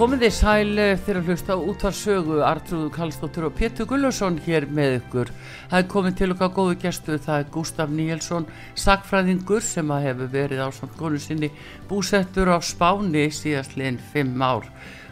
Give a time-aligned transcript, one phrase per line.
[0.00, 5.32] Komið þið sæl fyrir að hlusta útvarsögu Artrúðu Kallstóttur og Pétur Gullarsson hér með ykkur.
[5.68, 8.46] Það er komið til okkar góðu gæstu, það er Gustaf Níelsson,
[8.80, 11.50] sakfræðingur sem að hefur verið á samt konu sinni
[11.90, 14.64] búsettur á Spáni síðast liðin fimm ár.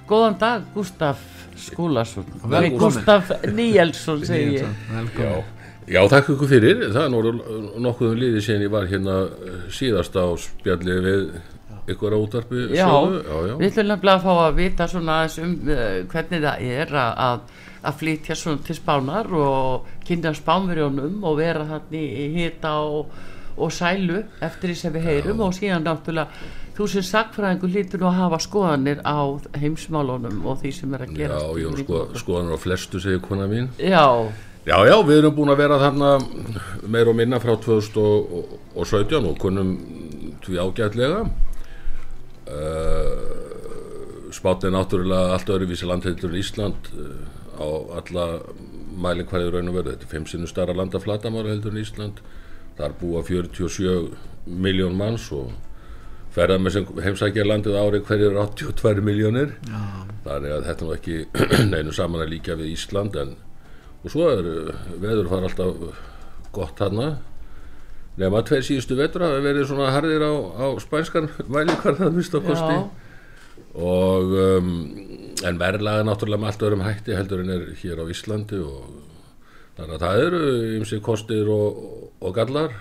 [0.08, 1.20] Góðan dag Gustaf
[1.66, 4.72] Skúlarsson, Nei, Gustaf Níelsson segi ég.
[5.20, 5.44] Já,
[5.84, 6.88] já, takk ykkur fyrir.
[6.96, 7.44] Það er
[7.76, 9.20] nokkuðum liðið sen ég var hérna
[9.68, 11.30] síðast á spjalli við
[11.94, 15.56] ykkur á útarpi já, já, já, við ætlum nefnilega að fá að vita svona um
[15.68, 17.42] uh, hvernig það er að,
[17.82, 23.12] að flytja svona til spánar og kynna spánverjónum og vera þannig í hita og,
[23.58, 25.44] og sælu eftir því sem við heyrum.
[25.46, 26.28] Og síðan náttúrulega
[26.78, 29.18] þú sem sagfræðingur lítur nú að hafa skoðanir á
[29.58, 33.48] heimsmálunum og því sem er að gera Já, ég sko, skoðanir á flestu segir kona
[33.50, 33.72] mín.
[33.82, 34.04] Já.
[34.68, 36.10] Já, já, við erum búin að vera þarna
[36.92, 39.70] meir og minna frá 2017 og kunnum
[40.44, 41.22] því ágætlega
[42.48, 47.14] Uh, Spátt er náttúrulega allt öðruvísi landheitur í Ísland uh,
[47.60, 47.68] á
[48.00, 48.26] alla
[48.98, 52.20] mælinn hverju raun og verðu þetta er fimm sinu starra landaflatamára heldur í Ísland.
[52.78, 54.12] Þar búa 47
[54.48, 55.52] miljón manns og
[56.34, 59.54] ferða með sem heimsækja landið ári hverju er 82 miljónir
[60.24, 61.16] þannig að þetta er ekki
[61.72, 63.34] neinu saman að líka við Ísland en
[64.04, 64.48] og svo er
[65.02, 66.02] veður fara alltaf
[66.54, 67.08] gott hana
[68.18, 72.40] Nefn að tveir síðustu vetur hafi verið svona harðir á, á spænskan vælikvarðan vist á
[72.42, 72.78] kosti.
[73.78, 74.72] Og um,
[75.46, 78.88] en verðlaga náttúrulega með allt öðrum hætti heldur en er hér á Íslandi og
[79.78, 80.40] þannig að það eru
[80.80, 81.78] ymsi kostir og,
[82.18, 82.74] og gallar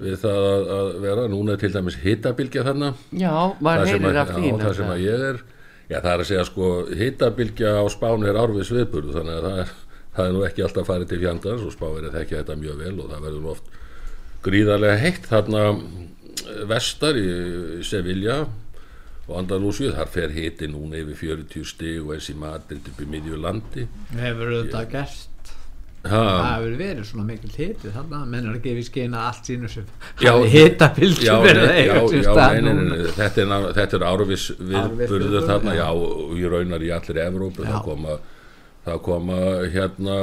[0.00, 1.24] við það að, vera.
[1.30, 3.32] Núna til dæmis hittabilgja þannig Já,
[3.64, 5.40] maður heyrir af því það sem að ég er.
[5.88, 6.68] Já það er að segja sko
[7.00, 9.72] hittabilgja á spánu er árfið sviðburð þannig að það er,
[10.18, 13.10] það er nú ekki alltaf farið til fjandans og spáverið þekkja þetta mjög vel og
[13.12, 13.74] það verður oft
[14.44, 17.28] gríðarlega heitt þarna eh, vestar í
[17.86, 18.42] Sevilla
[19.24, 23.06] og Andalúsið, þar fer hiti núna yfir 40 stig og eins í Madrid upp í
[23.08, 23.86] miðjulandi
[24.20, 25.30] Hefur þetta gert?
[26.04, 29.48] Það hefur verið svona mikil hiti þannig að menn er að gefa í skeina allt
[29.48, 29.86] sínu sem
[30.52, 31.46] hita pilsum
[33.24, 37.64] þetta er árvis viðburður þarna já, og ég raunar í allir Evrópu.
[37.64, 38.18] Það koma
[38.84, 39.38] það koma
[39.72, 40.18] hérna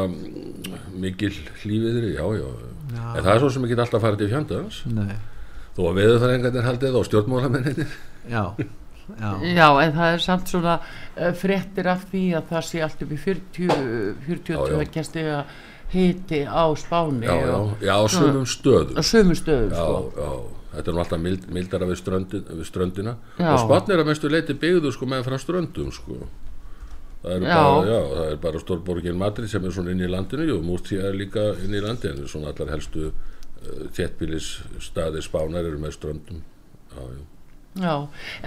[1.02, 1.34] mikil
[1.64, 4.84] hlýfiðri, já, já, já en það er svo sem ekki alltaf farið til fjandans.
[5.72, 7.92] Þó að veðurfæringarnir haldið og stjórnmálamenninir
[8.28, 9.30] já, já.
[9.56, 13.14] Já, en það er samt svona uh, frettir af því að það sé allt upp
[13.16, 13.76] í 40
[14.28, 15.44] 40 kjæstiga
[15.92, 19.00] hiti á spáni já, já, já, á sömum stöðum.
[19.00, 20.12] Á sömum stöðum, já, sko.
[20.16, 20.60] já.
[20.72, 23.18] Þetta er nú alltaf mild, mildara við, ströndin, við ströndina.
[23.36, 23.50] Já.
[23.52, 26.20] og spannir að mestu leiti byggðu sko með frá ströndum sko
[27.22, 30.48] það er, bara, já, það er bara stórborgin Madrid sem er svona inn í landinu.
[30.58, 35.82] Og Múrtíða er líka inn í landinu svona allar helstu uh, þéttbílis staði spánar eru
[35.82, 36.42] með ströndum.
[36.92, 37.22] Já, já
[37.80, 37.94] Já,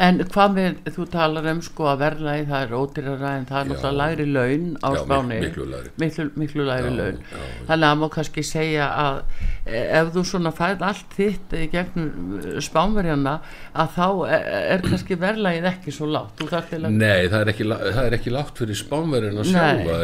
[0.05, 3.71] en hvað með, þú talar um sko að verðlægi, það er ódýrara en það er
[3.71, 5.39] náttúrulega læri laun á já, spáni.
[5.41, 5.65] miklu
[6.03, 7.23] miklu, miklu læri já, laun.
[7.33, 9.23] já, þannig að maður kannski segja að
[9.65, 13.35] e, ef þú svona fæð allt þitt í gegnum spánverjana
[13.73, 14.47] að þá er,
[14.77, 16.45] er kannski verðlægið ekki svo látt
[16.93, 20.03] Nei, það er ekki, það er ekki látt fyrir spánverjana sjálfa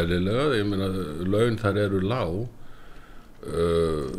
[0.57, 0.89] ég meina
[1.29, 2.39] laun þar eru lág.
[3.41, 4.09] Uh,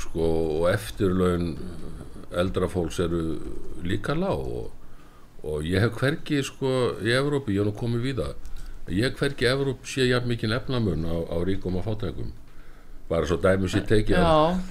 [0.00, 0.28] sko
[0.60, 1.54] og eftir laun
[2.40, 3.22] eldra fólks eru
[3.84, 4.70] líka lág og,
[5.42, 8.50] og ég hef hverki sko í Evrópi, ég hef nú komið við það
[8.90, 12.32] ég hef hverki í Evrópi sé jafn mikið efnamun á, á ríkum og fátækum.
[13.10, 14.22] Bara svo dæmis ég tekið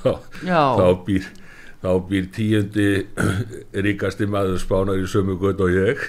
[0.01, 0.13] þá,
[0.43, 1.29] þá býr
[1.81, 2.89] þá býr tíundi
[3.85, 6.01] ríkasti maður spánar í sömu gött og ég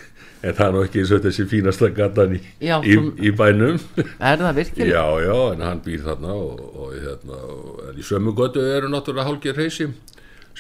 [0.42, 3.78] en það er nú ekki eins og þessi fínasta gatan í, já, í, í bænum.
[4.18, 4.96] Er það virkilega?
[4.96, 9.28] já, já, en hann býr þarna og, og, hérna, og í sömu götu eru náttúrulega
[9.30, 9.86] hálkir reysi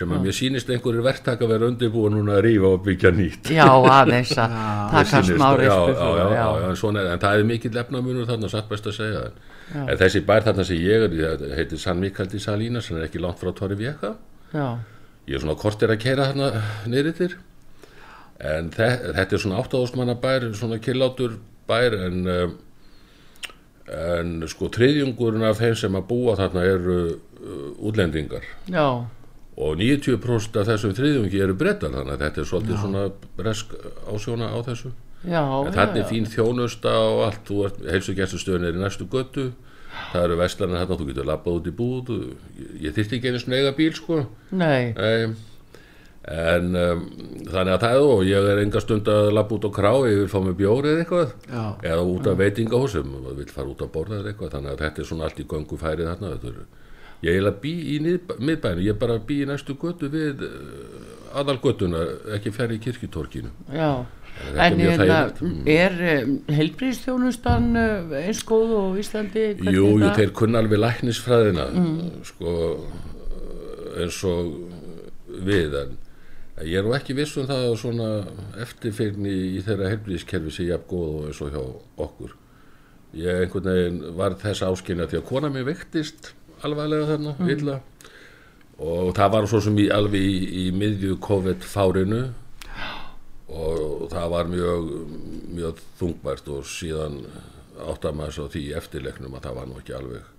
[0.02, 3.52] sem að mér sínist einhverjir verktaka verið undirbúin núna að rýfa og byggja nýtt.
[3.54, 4.56] Já, aðeins að
[4.92, 9.24] taka smá rispu En það er mikill lefnamunur þarna, satt best að segja.
[9.72, 9.86] Já.
[9.86, 13.22] en þessi bær þarna sem ég er heitir San Mikael de Salinas sem er ekki
[13.22, 14.12] langt frá Torri Vieja.
[14.52, 16.50] Ég er svona kortir að kera þarna
[16.90, 17.38] neyriðir
[18.42, 21.38] en þetta er svona 8.000 manna bær svona killátur
[21.70, 22.54] bær en um,
[23.92, 28.44] en sko triðjungurinn af þeim sem að búa þarna eru uh, útlendingar.
[28.70, 28.86] Já.
[29.56, 32.80] Og 90% af þessum triðjungi eru brettar þannig að þetta er svolítið Já.
[32.84, 33.02] svona
[33.36, 33.74] bresk
[34.08, 34.94] ásjóna á þessu.
[35.22, 37.44] Já, en þannig fín þjónusta og allt.
[37.46, 39.52] Þú ert, heilsugjastustöðin er í næstu göttu
[40.12, 42.12] það eru vestlarinn hérna, þú getur lappað út í búð.
[42.80, 44.20] Ég, þýtti ekki einu snega bíl sko.
[44.56, 45.32] Nei, Nei.
[46.22, 47.00] En um,
[47.50, 50.28] þannig að það og ég er enga stund að lappa út á krá ég vil
[50.30, 51.32] fá mig bjóri eða eitthvað.
[51.50, 51.64] Já.
[51.90, 54.52] eða út af veitingahúsum vil fara út að borða eða eitthvað.
[54.54, 56.60] Þannig að þetta er svona allt í göngu færið þarna er,
[57.22, 60.42] ég er að bý í miðbænu ég er bara að bý í næstu götu við
[60.46, 62.02] uh, aðalgötuna
[62.36, 64.04] ekki ferri í kirkitorkinu já
[64.58, 65.28] En hérna,
[65.68, 65.92] er
[66.24, 69.44] um, heilbríðstjónustan uh, eins góð og Íslandi?
[69.60, 71.98] Jú, jú, þeir kunna alveg læknisfræðina mm.
[72.26, 72.54] sko
[74.00, 74.54] eins og
[75.44, 75.98] við en
[76.60, 78.08] Ég er nú ekki viss um það að svona
[78.60, 81.62] eftirfyrni í þeirra helbriðskerfi sé jafn góð og eins og hjá
[82.04, 82.34] okkur.
[83.18, 86.32] Ég einhvern veginn var þess áskynja því að kona mér vektist
[86.66, 87.50] alvarlega þarna, mm.
[87.56, 87.80] illa
[88.82, 92.22] og það var svo sem í, alveg í, í miðju COVID-fárinu
[93.52, 94.92] og það var mjög,
[95.52, 97.18] mjög þungbært og síðan
[97.82, 100.30] áttamæðs á því eftirleiknum að það var nú ekki alveg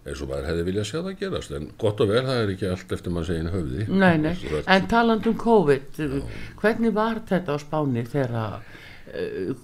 [0.00, 2.68] eins og maður hefði viljað sjá það gerast en gott og vel það er ekki
[2.70, 4.32] allt eftir maður segin höfði nei, nei.
[4.64, 6.14] en taland um COVID já.
[6.62, 8.62] hvernig var þetta á spáni þegar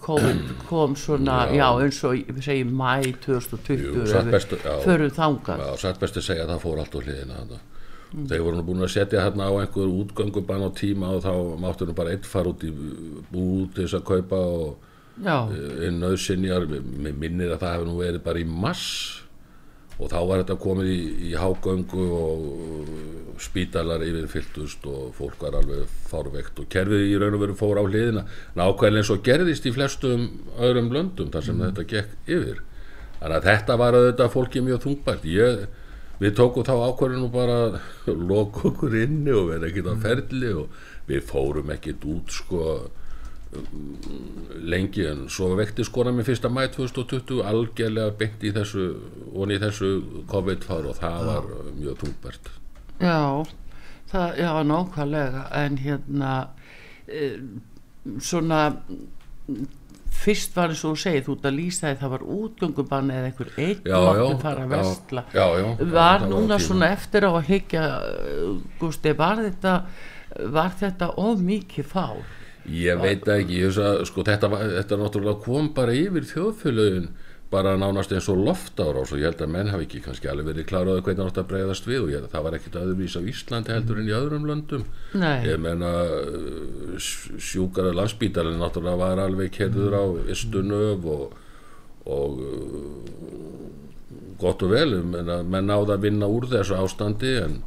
[0.00, 5.58] COVID kom svona já, já eins og við segjum mæ 2020 Jú, bestu, förum þánga
[5.60, 8.24] já, satt best að segja að það fór allt á hliðina mm.
[8.30, 11.32] þeir voru búin að setja hérna á einhver útgöngubann á tíma og þá
[11.62, 12.72] máttu nú bara einn fara út í
[13.30, 14.82] búð til þess að kaupa og
[15.86, 19.22] inn auðsinjar, mér minnir að það hefði nú verið bara í mass
[19.96, 21.00] og þá var þetta komið í,
[21.30, 27.42] í hágöngu og spítalar yfirfylltust og fólk var alveg fárveikt og kerfið í raun og
[27.42, 28.26] veru fór á hliðina.
[28.56, 31.64] Nákvæmlega eins og gerðist í flestum öðrum löndum þar sem mm.
[31.70, 32.62] þetta gekk yfir.
[33.20, 35.26] Þannig að þetta var auðvitað fólki mjög þungbært.
[35.32, 35.64] Ég,
[36.20, 37.58] við tókum þá ákvarðinu bara
[38.12, 42.68] loku okkur inni og verði ekkit á ferli og við fórum ekkit út sko
[44.66, 48.86] lengi en svo vekti skona mér fyrsta mæ 2020 algjörlega beint í þessu
[49.32, 49.90] og í þessu
[50.30, 51.26] COVID-fár og það já.
[51.30, 51.48] var
[51.78, 52.52] mjög tungbært
[52.96, 53.20] Já,
[54.12, 56.30] það, já, nákvæmlega en hérna
[57.06, 57.26] e,
[58.24, 58.60] svona
[60.16, 63.50] fyrst var eins og þú segið ert að lýsa því það var útgöngubann eða einhver
[63.56, 67.84] einn mátti fara að vestla já, já, var núna svona eftir á að higgja
[68.80, 69.76] Gusti, var þetta
[70.56, 72.24] var þetta of mikið fár
[72.72, 77.10] Ég veit ekki, ég að, sko, þetta, þetta náttúrulega kom bara yfir þjóðfélagin
[77.50, 80.66] bara nánast eins og loftára og ég held að menn hafi ekki kannski alveg verið
[80.66, 83.74] kláraði hvernig það átt að breyðast við og ég, það var ekkit aðurvís á Íslandi
[83.74, 84.82] heldur en í öðrum löndum
[85.14, 85.46] Nei.
[85.46, 85.92] ég menna
[86.98, 90.04] sjúkara landsbítalinn náttúrulega var alveg kerður á
[90.34, 91.38] Istunöf og,
[92.10, 92.42] og
[94.42, 97.60] gott og vel menn, menn náða að vinna úr þessu ástandi en,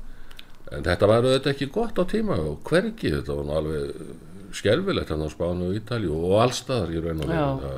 [0.75, 5.25] en þetta var auðvitað ekki gott á tíma og hvergi þetta var alveg skelvilegt hann
[5.25, 7.73] á Spánu og Ítali og allstaðar í raun og veru.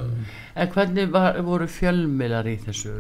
[0.55, 2.97] En hvernig var, voru fjölmilar í þessu?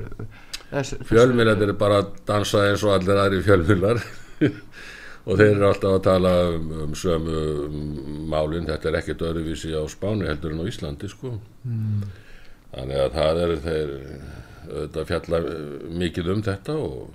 [0.71, 4.01] þessu fjölmilar eru bara að dansa eins og allir aðri fjölmilar
[5.27, 7.81] og þeir eru alltaf að tala um, um sömu um,
[8.31, 11.35] málinn, þetta er ekkert öðruvísi á Spánu heldur en á Íslandi sko.
[11.67, 12.05] Mm.
[12.71, 13.91] þannig að það er þeir
[14.71, 15.43] þetta fjalla
[16.01, 17.11] mikið um þetta og,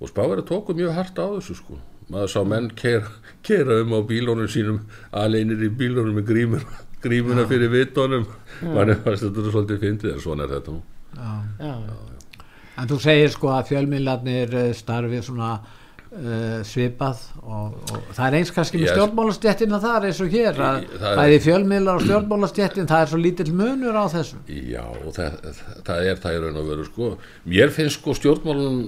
[0.00, 1.80] og Spánu tóku mjög hardt á þessu sko
[2.12, 6.68] maður sá menn kera um á bílónum sínum aleinir í bílónum með grímur,
[7.04, 7.50] grímuna ja.
[7.50, 8.28] fyrir vittónum
[8.62, 10.82] manni fannst þetta svolítið fyndið en svona er þetta nú
[11.16, 11.34] já.
[11.60, 12.46] Já, já.
[12.76, 18.36] en þú segir sko að fjölmiðlarnir eh, starfið svona uh, svipað og, og það er
[18.40, 18.96] eins kannski með yes.
[18.96, 23.22] stjórnmálastjettina þar eins og hér að það er í fjölmiðlar og stjórnmálastjettin það er svo
[23.22, 25.50] lítill munur á þessu já og það,
[25.88, 27.10] það er það í raun og veru sko
[27.48, 28.80] mér finnst sko stjórnmálun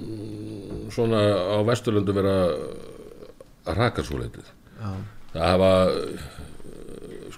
[0.91, 1.21] svona
[1.53, 2.37] á Vesturlundu vera
[3.65, 4.53] að raka svo leitið
[5.31, 5.73] það hafa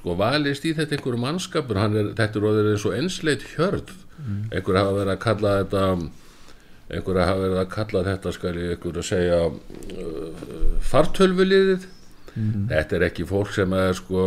[0.04, 3.94] sko valist í þetta einhverju mannskapur er, þetta er óður eins og ensleit hjörð.
[4.14, 4.42] Mm.
[4.52, 5.84] einhverju hafa verið að kalla þetta
[6.94, 10.46] einhverju hafa verið að kalla þetta skal ég einhverju að segja uh,
[10.92, 11.90] fartölvuliðið.
[12.34, 12.68] Mm.
[12.72, 14.24] þetta er ekki fólk sem er sko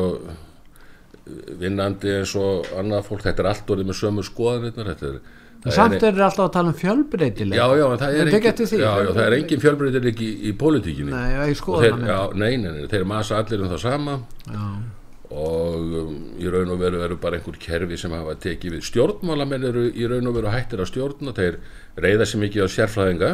[1.58, 4.92] vinnandi eins og annað fólk, þetta er allt orðið með sömu skoðanirnar.
[4.94, 5.20] Þetta er
[5.64, 9.22] Samt eru alltaf að tala um fjölbreytileg Já, já, það er, engin, já, já, það
[9.24, 13.08] er engin fjölbreytileg í, í politíkinni Nei, ég skoða það með Nei, nei, nei, þeir
[13.10, 14.20] masa allir um það sama.
[14.52, 14.68] Já.
[15.26, 18.84] og um, í raun og veru eru bara einhver kerfi sem hafa tekið við.
[18.86, 21.58] Stjórnmálamenn eru í raun og veru hættir að stjórna þeir
[21.98, 23.32] reyða sér mikið á sérfræðinga.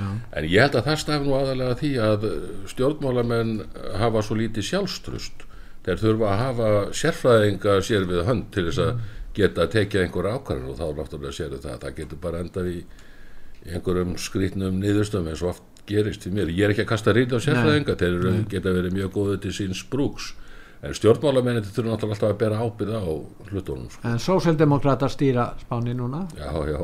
[0.00, 2.26] En ég held að það stafn nú aðalega því að
[2.72, 3.54] stjórnmálamenn
[4.00, 5.44] hafa svo lítið sjálfstrust
[5.84, 9.02] þeir þurfa að hafa sérfræðinga sér við hönd til þess að
[9.40, 12.70] geta að tekja einhver ákvarðin og þá náttúrulega séu það að það getur bara endað
[12.70, 12.78] í
[13.70, 16.52] einhverjum skrítnum niðurstöðum eins og oft gerist í mér.
[16.54, 19.82] Ég er ekki að kasta rít á sérfræðinga, þeir geta verið mjög góðið til síns
[19.90, 20.34] brúks
[20.80, 23.04] en stjórnmálamennin þurfa náttúrulega alltaf að bera ábyrð á
[23.50, 23.88] hlutunum.
[23.92, 24.04] Sko.
[24.08, 26.24] En sósildemokrata stýra spáni núna?
[26.38, 26.80] Já, já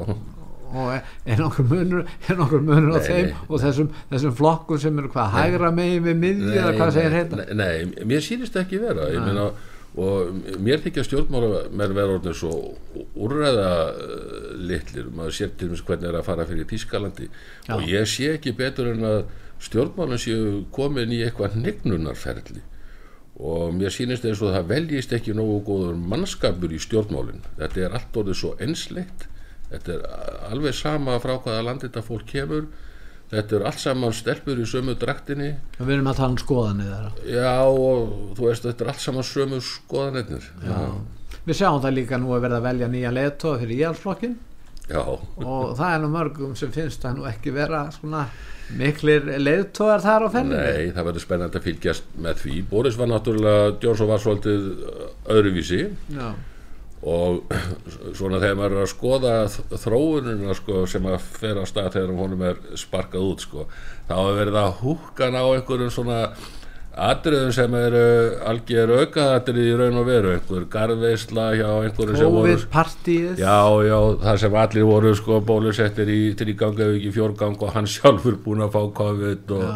[0.77, 0.93] og
[1.25, 4.99] er nokkur munur, er nokkur munur á nei, þeim nei, og þessum, þessum flokkum sem
[4.99, 7.39] eru hvað, hægra megin við miðji eða hvað segir þetta?
[7.39, 9.47] Nei, nei, mér sýnist ekki vera ég meina,
[9.97, 12.53] og mér þykja stjórnmála með verðurinn svo
[13.17, 17.77] úrræða uh, litlir, maður sér til dæmis hvernig er að fara fyrir Tískalandi Já.
[17.79, 19.21] og ég sé ekki betur en að
[19.65, 22.61] stjórnmálan séu komin í eitthvað nignunarferðli
[23.37, 27.97] og mér sýnist eins og það veljist ekki nógu góður mannskapur í stjórnmálinn þetta er
[27.97, 29.27] allt orðið svo enslegt
[29.71, 30.05] þetta er
[30.51, 32.69] alveg sama frá hvaða landi þetta fólk kemur
[33.31, 35.53] þetta er allt saman stelpur í sömu draktinni.
[35.79, 37.13] Við erum að tala um skoðanir þeirra.
[37.35, 40.51] Já og þú veist þetta er allt saman sömu skoðanir
[41.47, 44.35] við sjáum það líka nú að verða að velja nýja leðtóð fyrir íhalsflokkin
[44.91, 45.01] já.
[45.03, 48.25] Og það er nú mörgum sem finnst það nú ekki vera svona
[48.77, 52.57] miklir leðtóðar þar á fenninni nei það verður spennand að fylgjast með því.
[52.73, 54.69] Boris var náttúrulega Jónsson var svolítið
[55.37, 55.83] öðruvísi.
[56.17, 56.29] Já
[57.03, 57.57] og
[58.19, 59.35] svona þegar maður er að skoða
[59.85, 63.67] þróunina sko, sem að fer á stað þegar honum er sparkað út sko,
[64.09, 66.21] þá er verið að húkan á einhverjum svona
[66.97, 68.05] atriðum sem eru
[68.49, 70.31] algjör aukaðatrið í raun og veru.
[70.33, 76.13] Einhver garðveisla hjá einhverjum sem voru COVID-partíð já, já, það sem allir voru sko bólusettir
[76.13, 79.67] í trígang eða ekki fjórgang og hann sjálfur búin að fá COVID og,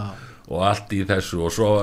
[0.49, 1.43] og allt í þessu.
[1.45, 1.75] Og svo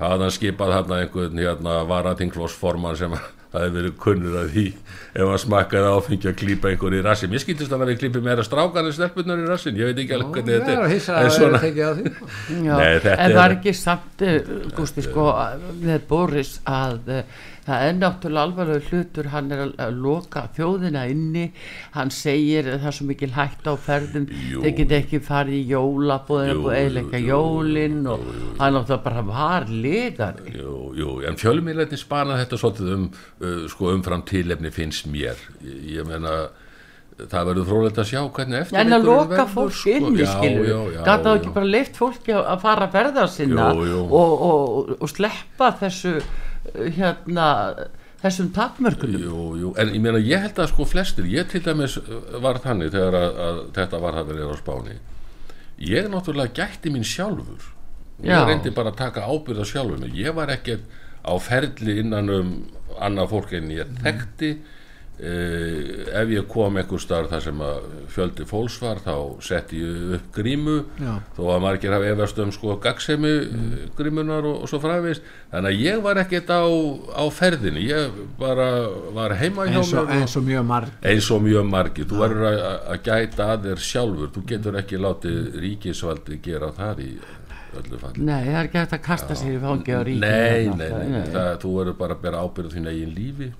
[0.00, 4.64] hafði hann skipað hann einhvern hérna varatinglossforman sem að það hefur verið kunnur að því
[5.10, 8.26] ef hann smakkaði áfengi að klýpa einhver í rassin ég skýttist að hann hefði klýpið
[8.28, 10.82] meira strákan en stelpunar í rassin, ég veit ekki alveg hvernig þetta er.
[11.24, 11.62] en svona
[12.78, 14.38] Nei, en var ekki samt eh,
[14.76, 15.26] Gústi sko
[15.82, 21.46] með Boris að eh, það er náttúrulega alvarlega hlutur hann er að loka þjóðina inni.
[21.94, 24.28] Hann segir það er svo mikil hægt á ferðum.
[24.30, 28.24] Þeir geta ekki farið í jólabóðin og eiginleika jólin og
[28.60, 33.94] hann náttúrulega bara var legar Jú, jú, en fjölumílætti spana þetta svolítið um uh, sko
[33.94, 35.38] umfram tílefni finnst mér.
[35.62, 36.50] Ég, menna
[37.28, 39.96] það verður frólægt að sjá hvernig eftir en að loka fólk sko.
[39.96, 44.04] inni skilur gata ekki bara leift fólki að fara að verða sinna jú, jú.
[44.06, 46.14] Og, og, og sleppa þessu
[46.74, 47.48] hérna
[48.20, 49.74] þessum takmörkunum jú, jú.
[49.80, 51.98] en ég meina ég held að sko flestir ég til dæmis
[52.42, 54.98] var þannig þegar að, að þetta var það verið á spáni
[55.90, 57.70] ég náttúrulega gætti mín sjálfur
[58.20, 58.44] ég Já.
[58.44, 60.84] reyndi bara að taka ábyrða sjálfur ég var ekkert
[61.24, 62.52] á ferli innan um
[63.00, 64.78] annað fólk en ég þekkti mm
[65.20, 70.30] Uh, ef ég kom einhver starf þar sem að fjöldi fólksvar þá sett ég upp
[70.32, 71.18] grímu Já.
[71.36, 73.74] þó að margir hafa efast um sko gagsemi mm.
[73.98, 78.70] grímunar og, og svo fræðist þannig að ég var ekkert á, á ferðinu ég bara
[79.12, 80.98] var heima hjá eins og, mér eins og mjög margir.
[81.12, 85.04] Eins og mjög margir, þú verður að, að gæta að þér sjálfur, þú getur ekki
[85.04, 87.14] látið ríkisvaldi gera það í
[87.76, 90.70] öllu fall Nei, það er ekki hægt að kasta sér í fangi á ríkinu Nei,
[90.70, 91.26] nei, nei, nei.
[91.34, 93.50] Það, þú verður bara að bera ábyrðu þín eigin lífi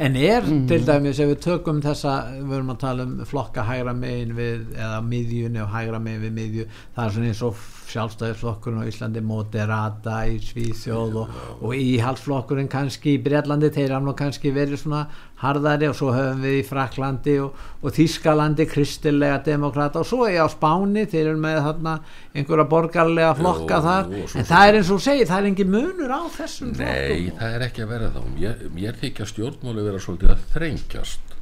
[0.00, 0.62] en er mm.
[0.70, 4.72] til dæmis ef við tökum þessa, við verum að tala um flokka hægra megin við
[4.76, 9.22] eða miðjunni og hægra megin við miðju það er svona eins og sjálfstæðisflokkurinn á Íslandi
[9.26, 15.04] Moderata í Svíþjóð og, og íhalsflokkurinn kannski í Breitlandi, þeir hafði nú kannski verið svona
[15.40, 20.36] harðari og svo höfum við í Fraklandi og, og Þískalandi kristilega demokrata og svo er
[20.36, 21.94] ég á Spáni þeir eru með þarna
[22.34, 24.12] einhverja borgarlega flokka Jó, þar.
[24.20, 27.40] en svo það er eins og segir, það er engin munur á þessum Nei, flokkum.
[27.40, 28.22] það er ekki að vera þá.
[28.36, 31.36] Mér, mér þykja stjórnmáli vera svolítið að þrengjast.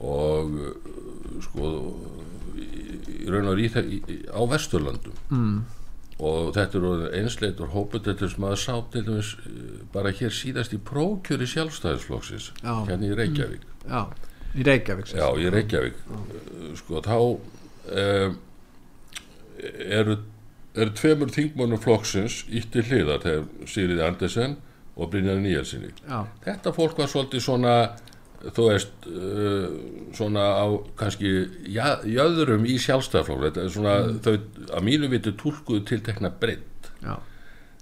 [0.00, 0.56] Og
[1.44, 1.74] sko
[2.60, 3.76] í raun og ríð
[4.32, 5.58] á Vesturlandum mm.
[6.20, 10.34] Og þetta eru einsleitur hóput þetta er sem að sá til dæmis eh, bara hér
[10.36, 13.64] síðast í prókjöri sjálfstæðisfloksis hérna í Reykjavík.
[13.64, 13.94] Mm.
[13.94, 14.02] Já,
[14.52, 16.02] í Reykjavík Já, í Reykjavík.
[16.04, 16.20] Já.
[16.20, 18.36] Eh, sko þá um,
[20.00, 20.20] eru
[20.78, 24.54] eru tveimur þingmónum flokksins ítti hliðar þegar Sýriði Andersen
[24.94, 25.90] og Brynjar Níelsinni
[26.44, 27.74] þetta fólk var svolítið svona
[28.40, 29.68] þú veist uh,
[30.16, 30.66] svona á
[31.00, 31.32] kannski
[31.68, 34.20] jöðrum í sjálfstæðarflokk þetta er svona mm.
[34.24, 36.90] þau að mínu vitu tólkuðu tiltekna breytt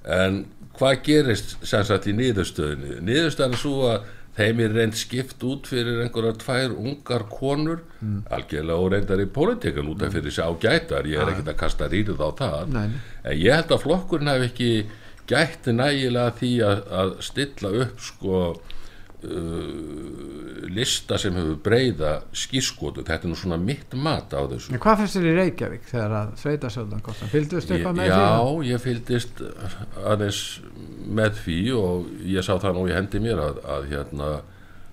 [0.08, 0.44] en
[0.78, 6.04] hvað gerist sem sagt í niðurstöðinu niðurstöðinu svo að þeim er reynd skipt út fyrir
[6.04, 8.20] einhverjar tvær ungar konur mm.
[8.34, 11.60] algjörlega og reyndar í pólitíkan út af fyrir sig á gætar ég er ekkert að
[11.64, 12.72] kasta rýrið á það.
[12.76, 12.88] Nei.
[13.24, 14.70] en ég held að flokkurinn hef ekki
[15.28, 18.42] gætti nægilega því að, að stilla upp sko
[19.18, 24.70] Uh, lista sem hefur breyða skískotu, þetta er nú svona mitt mat á þessu.
[24.74, 27.32] En hvað finnst þér í Reykjavík þegar að sveita söldan kostar?
[27.32, 28.28] Fyldist eitthvað með já, því?
[28.28, 29.42] Já, ég fyldist
[30.04, 30.42] aðeins
[31.18, 34.30] með því og ég sá það nú í hendi mér að, að hérna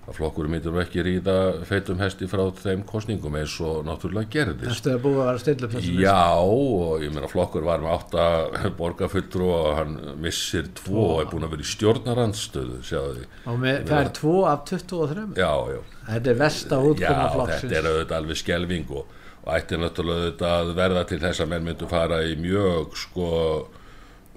[0.06, 1.34] að flokkur myndir ekki ríða
[1.66, 4.68] feitum hesti frá þeim kostningum eins og náttúrulega gerðist.
[4.84, 8.26] Þetta er búið að vera stilla þessum Já, og ég meina flokkur var með átta
[8.78, 13.80] borgarfulltrú og hann missir tvo og er búin að vera í stjórnarandstöðu sjáðu Og með,
[13.90, 15.80] það er tvo af 23 Já, já.
[16.06, 20.22] Þetta er vesta útkoma flokksins Já, þetta er auðvitað alveg skelving og, og ætti náttúrulega
[20.22, 23.32] auðvitað að verða til þess að menn myndu fara í mjög sko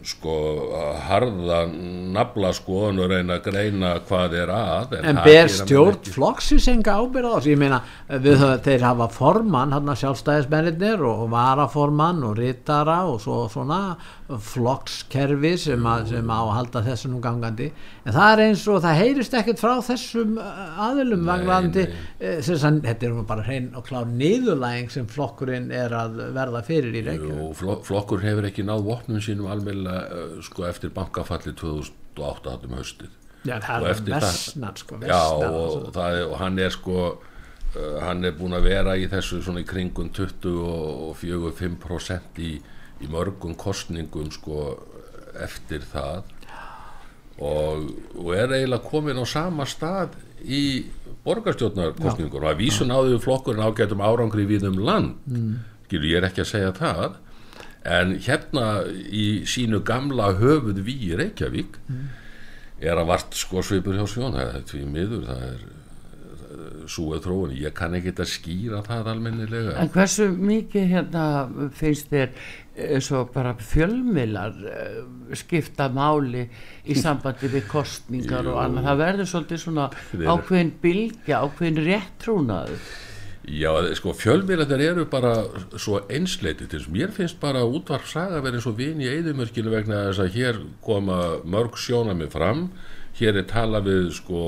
[0.07, 0.35] sko
[1.07, 1.63] harða
[2.15, 6.97] nabla skoðun og reyna að greina hvað er að en, en ber stjórn flokksins enga
[7.01, 7.53] ábyrða á þessu?
[7.53, 13.43] Ég meina við, þeir hafa formann hann að sjálfstæðismennir og varaformann og rittara og svo,
[13.51, 13.81] svona
[14.29, 17.71] flokkskerfi sem, sem á að halda þessum gangandi.
[18.05, 23.07] En það er eins og það heyrist ekkert frá þessum uh, aðilum vanglandi eh, þetta
[23.07, 27.83] er bara hrein og klár niðurlæging sem flokkurinn er að verða fyrir í Reykjavík.
[27.87, 33.11] flokkur hefur ekki náð vopnum sínum alveg uh, sko, eftir bankafalli 2008 hattum höstið
[33.47, 38.19] Já, það er vestnat sko, Já, og, og, er, og hann er sko uh, hann
[38.27, 42.51] er búin að vera í þessu svona í kringum 24-5% í
[42.99, 44.77] í mörgum kostningum sko
[45.39, 46.23] eftir það.
[47.39, 47.85] Og,
[48.19, 50.85] og er eiginlega komin á sama stað í
[51.23, 55.15] borgarstjórnarkostningur og að vísun áður flokkurinn ágætum árangri við um land.
[55.29, 55.59] Mm.
[55.89, 57.15] ég er ekki að segja það
[57.87, 58.65] en hérna
[59.07, 62.07] í sínu gamla höfuð við í Reykjavík mm.
[62.83, 65.67] er að vart sko svipur hjá sjón það er því miður það er
[66.89, 69.75] súið þróun, ég kann ekki þetta skýra það almennilega.
[69.81, 71.25] En hversu mikið hérna
[71.77, 72.33] finnst þér
[73.03, 74.99] svo bara fjölmilar eh,
[75.37, 76.45] skipta máli
[76.87, 78.53] í sambandi við kostningar Jú.
[78.53, 79.89] og annað, það verður svolítið svona
[80.33, 82.89] ákveðin bilgja, ákveðin réttrúnaður
[83.49, 85.31] Já, sko fjölmiðlar eru bara
[85.81, 90.21] svo einsleiti til þess, mér finnst bara útvarpsaga verið svo vin í eðimörkinu vegna þess
[90.21, 91.17] að hér koma
[91.49, 92.67] mörg sjónami fram,
[93.17, 94.43] hér er tala við sko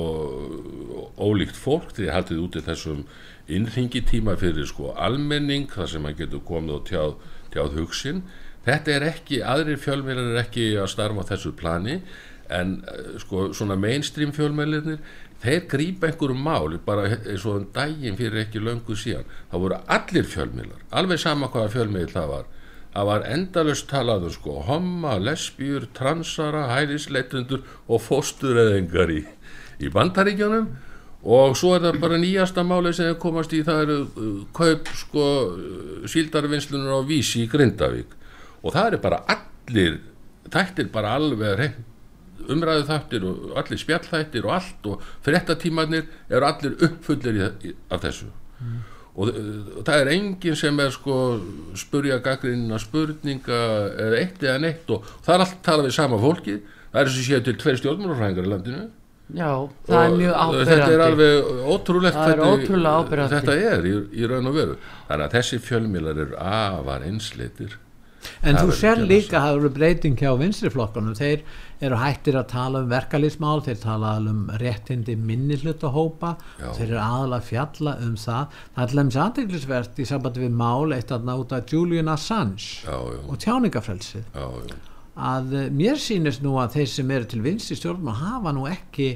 [1.18, 3.02] ólíkt fólk því að haldið úti þessum
[3.50, 7.16] innringitíma fyrir sko almenning þar sem maður getur komið og tjáð
[7.52, 8.22] tjáð hugsin.
[8.62, 11.98] Þetta er ekki, aðrir fjölmeilar er ekki að starfa þessu plani
[12.52, 15.02] en eh, sko svona mainstream fjölmeilarnir
[15.42, 19.26] þeir grýpa einhverju mál bara eins og en um daginn fyrir ekki löngu síðan.
[19.50, 22.46] Þá voru allir fjölmeilar alveg sama hvaða fjölmeil það var.
[22.92, 29.22] Það var endalust talaður sko homma, lesbjur, transara, hælisleitundur og fósturreðingar í,
[29.80, 30.66] í bandaríkjónum
[31.22, 35.26] og svo er það bara nýjasta máli sem komast í það eru uh, kaup sko
[36.10, 38.12] síldarvinnslunar á vísi í Grindavík.
[38.62, 40.02] Og það eru bara allir
[40.52, 41.56] þættir bara alveg
[42.50, 48.02] umræðu þættir og allir spjallþættir og allt og frettatímanir eru allir uppfullir í, í, af
[48.06, 48.30] þessu.
[48.62, 48.80] Mm.
[49.18, 49.30] og,
[49.78, 51.16] og það er enginn sem er sko
[51.76, 53.62] spurja gaggrínina spurninga
[54.04, 56.60] eða eitt eða neitt og það er allt talað við sama fólki
[56.92, 58.82] það er sem séu til tveir stjórnmálurfræðingar í landinu.
[59.32, 59.52] Já,
[59.86, 64.50] það er mjög ábyrgandi Þetta er alveg ótrúlegt er þetta, þetta er í, í raun
[64.50, 64.74] og veru.
[65.08, 67.78] Þannig að þessi fjölmilar eru afar einsleitir.
[68.46, 71.46] En þú sér líka að það eru breyting hjá vinstriflokkanum þeir
[71.82, 77.96] eru hættir að tala um verkalýsmál þeir tala um réttindi minnilutahópa þeir eru aðalega fjalla
[78.04, 78.60] um það.
[78.76, 83.20] Það er lemns aðdeglisvert í sambandi við mál eitt að náta Julian Assange já, já.
[83.26, 84.40] og tjáningafrelsið.
[85.12, 88.64] Að eh, mér sýnist nú að þeir sem eru til vinst í stjórnum hafa nú
[88.70, 89.10] ekki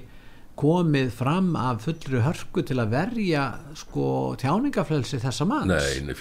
[0.56, 3.42] komið fram af fullri hörku til að verja
[3.76, 4.06] sko
[4.40, 5.68] tjáningafrelsi þessa manns.
[5.68, 6.14] Nei,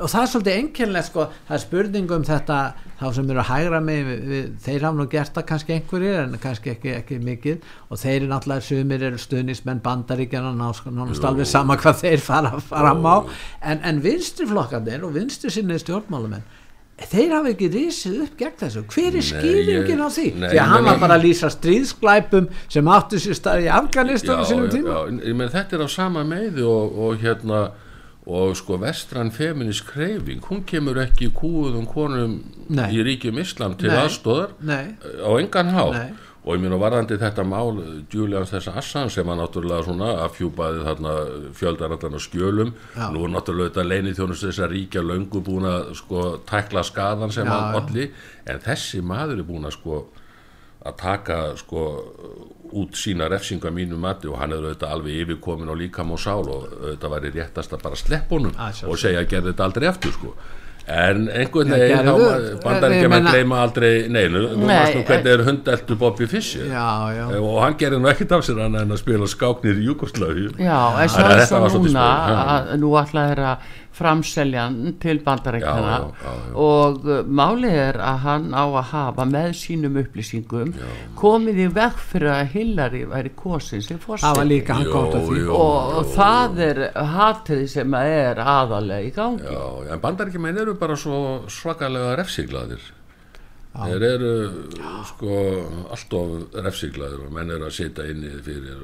[0.00, 2.58] og það er svolítið enginlega sko, það er spurning um þetta
[2.98, 6.20] þá sem eru að hægra mig við, við, þeir hafa nú gert það kannski einhverjir
[6.24, 7.72] en kannski ekki, ekki mikið.
[7.90, 13.06] Og þeir eru náttúrulega sumir eru stuðnismenn bandaríkjana náttúrulega alveg sama hvað þeir fara fram
[13.06, 13.16] á
[13.62, 16.46] en, en vinsturflokkarnir og vinstur sinni stjórnmálumenn
[16.96, 18.82] þeir hafa ekki risið upp gegn þessu.
[18.92, 20.26] Hver er skýringin á því?
[20.40, 24.40] nei, því að hann var bara að lýsa stríðsklæpum sem áttu sér stað í Afganistan
[24.40, 27.66] já, já, já, menn, þetta er á sama meði og, og hérna
[28.26, 32.88] og sko vestran feminist kreyfing hún kemur ekki kúðum konum nei.
[32.90, 37.44] í ríkjum Íslam til aðstóðar á engan há nei og ég minn að varðandi þetta
[37.48, 37.80] mál
[38.12, 41.14] Julian þess Assan sem að náttúrulega svona afhjúpaði þarna
[41.58, 43.06] fjöldarallan á skjölum já.
[43.10, 47.34] nú er náttúrulega þetta leinið þjónust þess að ríkja löngu búin að sko tækla skadan
[47.34, 48.12] sem já, hann allir
[48.46, 49.98] en þessi maður er búin að sko
[50.86, 51.82] að taka sko
[52.78, 56.44] út sína refsinga mínu mati og hann er auðvitað alveg yfirkomin og líkam og sál
[56.46, 60.14] og auðvitað væri réttast að bara slepp honum og segja að gerði þetta aldrei eftir
[60.14, 60.36] sko
[60.86, 65.32] en einhvern veginn þá bandar ekki að maður gleyma aldrei neinu, þú veist nú hvernig
[65.32, 66.68] er hundeltu Bobby Fischer?
[66.70, 67.24] Já, já.
[67.40, 70.78] og hann gerir nú ekkit af sér hann en að spila skáknir í Jugosláfi Já,
[71.02, 72.06] en svo er það núna
[72.44, 73.56] að nú ætlaði þeirra
[73.96, 75.94] framseljan til bandarækjana
[76.60, 80.88] og uh, málið er að hann á að hafa með sínum upplýsingum já.
[81.16, 85.16] komið í veg fyrir að Hillary væri kosin sem fórsett það var líka hann gótt
[85.16, 85.44] af því.
[85.56, 86.82] Og, og það er
[87.16, 89.56] hatiði sem er aðalega í gangi.
[89.56, 91.18] Já, en bandarækjumenn eru bara svo
[91.52, 92.92] svakalega refsiglaðir.
[93.76, 94.32] Þeir eru
[95.10, 95.40] sko
[95.92, 98.80] alltof refsiglaðir og menn eru að setja inn í fyrir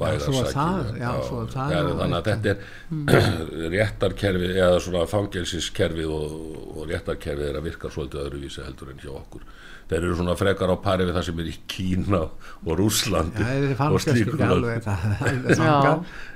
[0.00, 3.10] væðarsækjum þannig að þetta er mm.
[3.76, 6.38] réttarkerfi eða svona fangelsiskerfi og,
[6.76, 9.44] og réttarkerfi er að virka svolítið öðruvísi heldur en hjá okkur.
[9.92, 13.88] Þeir eru svona frekar á pari við það sem er í Kína og Rúslandi ja,
[13.88, 14.38] og slíkur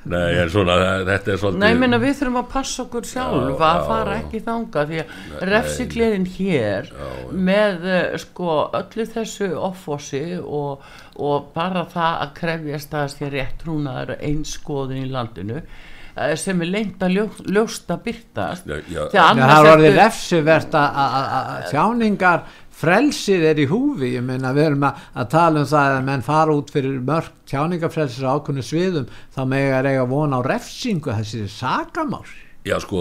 [0.06, 3.64] Nei, en svona þetta er svolítið Nei, menna við þurfum að passa okkur sjálf já,
[3.70, 7.08] að fara ekki þanga því að refsiklerin hér já,
[7.48, 10.84] með eh, sko öllu þessu offossi og,
[11.18, 16.62] og bara það að krefjast að það sé rétt trúnaður einskoðin í landinu eh, sem
[16.62, 23.68] er lengt að ljó, ljósta byrtast það er orðið refsivert að þjáningar frelsið er í
[23.70, 24.12] húfi.
[24.16, 27.30] Ég meina við erum að, að tala um það að menn fara út fyrir mörg
[27.48, 31.14] tjáningafrelsir ákunni sviðum þá með að eiga vona á refsingu.
[31.16, 32.26] Þessi sakamál
[32.66, 33.00] Já sko,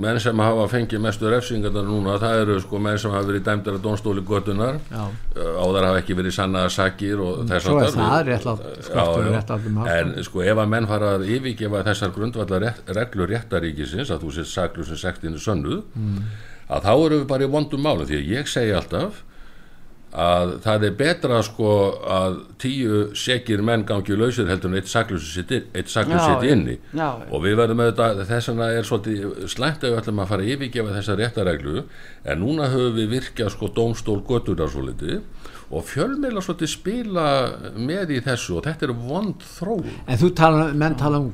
[0.00, 3.80] menn sem hafa fengið mestu refsingar núna, það eru sko menn sem hafa verið dæmdara
[3.82, 8.68] dónstóli götunar á þar hafa ekki verið sannaða sakir og þess að það er réttlátt,
[8.86, 13.32] skortur réttlátt um en sko ef að menn fara að yfirgefa þessar grundvallar rétt, reglur
[13.34, 16.22] réttaríkisins að þú sétt saklur sem sektinu sönnuð mm.
[16.70, 19.24] að þá eru við bara í vondum málum því að ég segi alltaf
[20.10, 21.72] að það er betra sko
[22.10, 25.52] að tíu sekir menn gangi lausir heldur en eitt saklus sitt
[26.50, 26.78] inni.
[26.96, 30.46] Já, og við verðum auðvitað þess vegna er svolítið slæmt að við ætlum að fara
[30.46, 31.84] að yfirgefa þessa réttareglu
[32.24, 35.20] en núna höfum við virkjað sko dómstól götturar svo litið
[35.70, 37.28] og fjölmeila svolítið spila
[37.78, 39.78] með í þessu og þetta er vond þró
[40.10, 41.30] En þú tala, menn tala um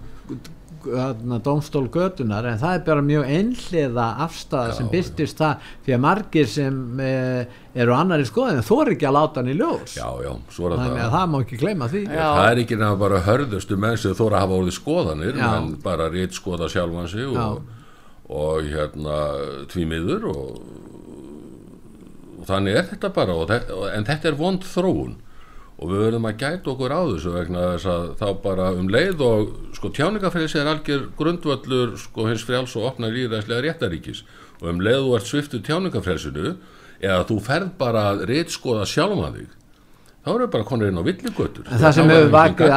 [1.44, 6.48] domstól gödunar en það er bara mjög einhliða afstæða sem byrstist það því að margir
[6.50, 9.96] sem eh, eru annar í skoðin þú er ekki að láta hann í ljós.
[9.98, 12.02] Já, já, þannig að það má ekki gleyma því.
[12.06, 12.24] Já.
[12.24, 15.68] það er ekki nefnilega bara hörðustu menn sem þú er að hafa orðið skoðanir en
[15.84, 17.60] bara rétt skoða sjálfansi og,
[18.30, 19.20] og hérna
[19.72, 20.64] tvímiður og,
[22.40, 25.16] og þannig er þetta bara en þetta er vond þróun
[25.76, 29.22] og við verðum að gæta okkur á þessu vegna þess að þá bara um leið
[29.26, 34.24] og sko tjáningafrelsi er algjör grundvallur sko hins frjáls og opna líðræðslega réttaríkis
[34.62, 36.54] og um leið þú ert sviftu tjáningafrelsinu
[37.02, 39.52] eða þú ferð bara að reytskoða sjálfa þig
[40.26, 41.66] þá eru bara konur inn á villigötur.
[41.70, 42.72] En það sem hefur vakið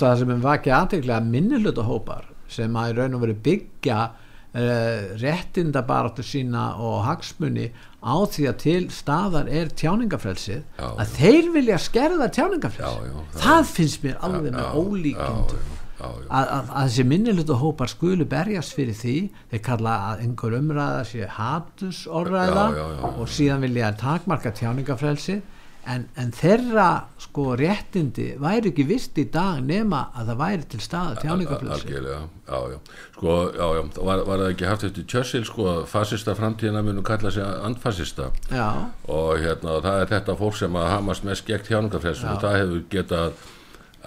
[0.00, 6.70] það vakið aðteglega minnilötu hópar sem að í raun og veri byggja uh, réttindabaratu sína
[6.80, 7.68] og hagsmunni
[8.04, 11.14] á því að til staðar er tjáningafrelsið já, að já.
[11.16, 13.08] þeir vilja skerða tjáningafrelsið.
[13.08, 15.62] Já, það finnst mér alveg með ólíkjöndu
[16.04, 19.16] að, að, að þessi minnilutu hópar skulu berjast fyrir því
[19.52, 22.66] þeir kalla að einhver umræða sé hatusorræða
[23.14, 25.42] og síðan vilja takmarka tjáningafrelsið
[25.90, 26.88] en, en þeirra
[27.20, 32.20] sko réttindi væri ekki vist í dag nema að það væri til staða tjáningaflössi algjörlega,
[32.48, 32.78] já, já.
[33.16, 37.04] Sko, já, já, var, var það ekki haft eftir Churchill sko að fascista framtíðina munu
[37.06, 38.30] kalla sig andfascista.
[38.50, 38.68] Já.
[39.08, 42.86] og hérna það er þetta fólk sem að hamast mest gegn tjáningaflössi og það hefur
[42.94, 43.42] getað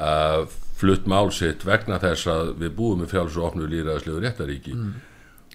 [0.08, 4.76] að flutt málsitt vegna þess að við búum með fjáls og opnu líraðslegu réttaríki.
[4.78, 4.98] Mm.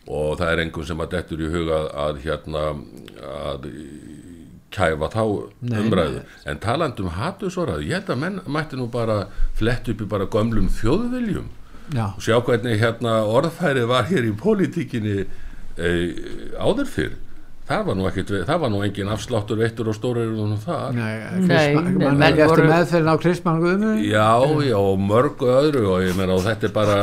[0.02, 2.62] og það er einhvern sem að dettur í huga að hérna
[3.22, 3.68] að
[4.74, 5.22] kæfa þá
[5.60, 6.36] nei, umræðu nei.
[6.50, 9.26] en talandum hatusóraðu ég held að menn mætti nú bara
[9.58, 11.50] flett upp í bara gömlum þjóðviljum
[11.92, 12.06] Já.
[12.12, 15.16] og sjá hvernig hérna orðfærið var hér í pólitíkinni
[15.76, 15.90] e,
[16.56, 17.18] áður fyrr
[17.68, 21.74] það var nú ekkit, það var nú engin afsláttur veittur og stórir um það Nei,
[21.78, 24.26] mann er eftir meðferðin á Kristmann Guðmu Já,
[24.66, 26.98] já, og mörgu öðru og ég meina og þetta er bara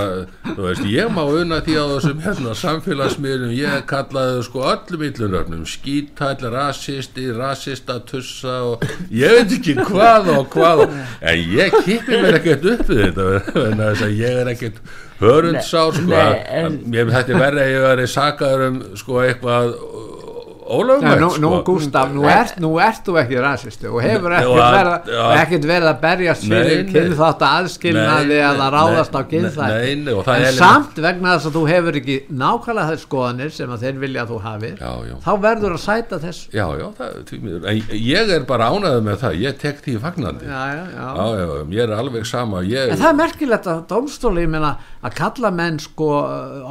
[0.50, 5.65] þú veist, ég má unna því á þessum hérna, samfélagsmiðlum, ég kallaði sko öllum yllunöfnum,
[5.69, 12.67] skítall rasisti, rasistatussa og ég veit ekki hvað og hvað en ég kippi mér ekkert
[12.76, 13.30] upp við þetta,
[13.63, 14.84] en þess að ég er ekkert
[15.19, 16.19] hörundsár sko,
[16.60, 19.74] en, ég, þetta er verið að ég verið sakaður um sko eitthvað
[20.69, 21.73] ólögmætt nú, nú sko.
[21.73, 26.84] Gustaf, nú ert, nú ert þú ekki rasistu og hefur ekkert verið að berjast fyrir
[26.89, 30.15] kynþátt aðskilnaði að það ráðast á kynþætti.
[30.36, 34.25] en samt vegna þess að þú hefur ekki nákvæmlega þess skoðanir sem að þeir vilja
[34.25, 35.15] að þú hafi já, já.
[35.25, 37.19] þá verður að sæta þess já, já, það,
[37.97, 39.38] ég er bara ánaðið með það.
[39.39, 40.49] Ég tek því fagnandi.
[40.49, 42.63] Ég er alveg sama.
[42.67, 42.93] Ég...
[42.93, 46.10] en það er merkilegt að domstóli að kalla menn sko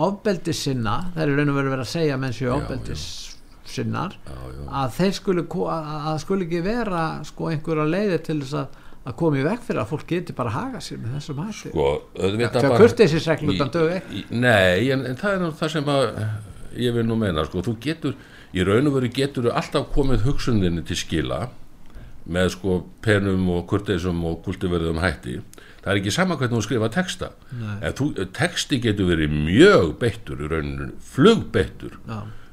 [0.09, 3.28] ofbeldi sinna, það er raun og verið að segja menn séu ofbeldis
[3.73, 4.67] sinnar já, já.
[4.83, 9.39] að þeir skuli að skuli ekki vera sko einhverja leiði til þess að að koma
[9.41, 11.71] í veg fyrir að fólk geti bara að haga sér með þessum hætti.
[11.73, 11.87] Sko,
[12.19, 14.25] það kurti þessi seglu utan dög ekki.
[14.37, 16.05] Nei, en, en það er það sem að
[16.79, 18.19] ég vil nú meina, sko, þú getur
[18.53, 21.47] í raun og veru getur þú alltaf komið hugsuninni til skila
[22.29, 25.39] með sko penum og kurteisum og kultiverðum hætti.
[25.79, 27.31] Það er ekki sama hvernig þú skrifa texta.
[27.97, 31.97] Þú, texti getur verið mjög beittur í rauninu, flugbeittur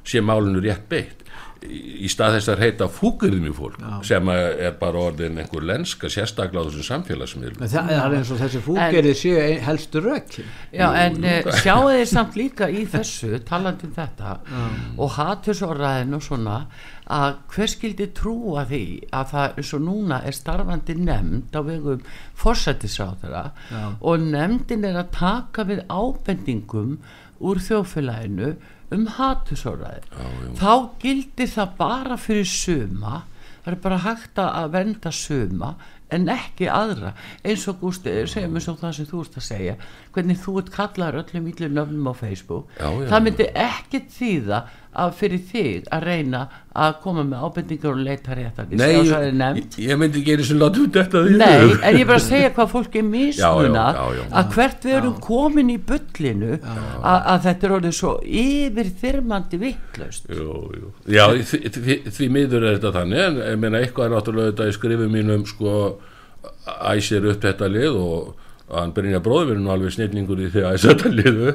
[0.06, 1.26] sé málinu rétt beitt
[1.66, 3.92] í stað þess að reyta fúkurðum í fólk Já.
[4.10, 8.60] sem er bara orðin einhver lenska sérstaklega á þessum samfélagsmiðlum það er eins og þessi
[8.64, 10.36] fúkurði séu helstu rökk
[10.74, 14.78] Já en uh, sjáu þið samt líka í þessu talandum þetta um.
[15.00, 16.60] og hatursorraðin og svona
[17.16, 22.06] að hver skildi trúa því að það eins og núna er starfandi nefnd á vegum
[22.36, 23.44] fórsættisráðara
[24.00, 26.98] og nefndin er að taka við ábendingum
[27.46, 28.56] úr þjófélaginu
[28.94, 30.04] um hatusóraði
[30.58, 30.72] þá
[31.02, 33.24] gildir það bara fyrir suma
[33.64, 35.74] það er bara hægt að venda suma
[36.14, 37.12] en ekki aðra.
[37.42, 39.76] Eins og Gústi, segjum við svo það sem þú ert að segja
[40.14, 42.68] hvernig þú ert kallar öllum íllu nöfnum á Facebook.
[42.78, 44.60] Já, já, það myndi ekki þýða
[44.96, 46.40] að fyrir þig að reyna
[46.76, 50.60] að koma með ábendingar og leita rétt að Nei, ég, ég myndi ekki eins og
[50.60, 53.84] láta út þetta því Nei, en ég bara að segja hvað fólk er mismuna
[54.40, 60.28] að hvert við erum komin í byllinu að þetta er orðið svo yfir þyrmandi vittlust
[60.32, 64.68] Já, því, því, því miður er þetta þannig en ég meina eitthvað er náttúrulega þetta
[64.72, 65.76] í skrifum mínum sko
[66.92, 70.76] æsir upp þetta lið og að hann Brynja verið nú alveg snilningur í því að
[70.82, 71.52] þetta liðu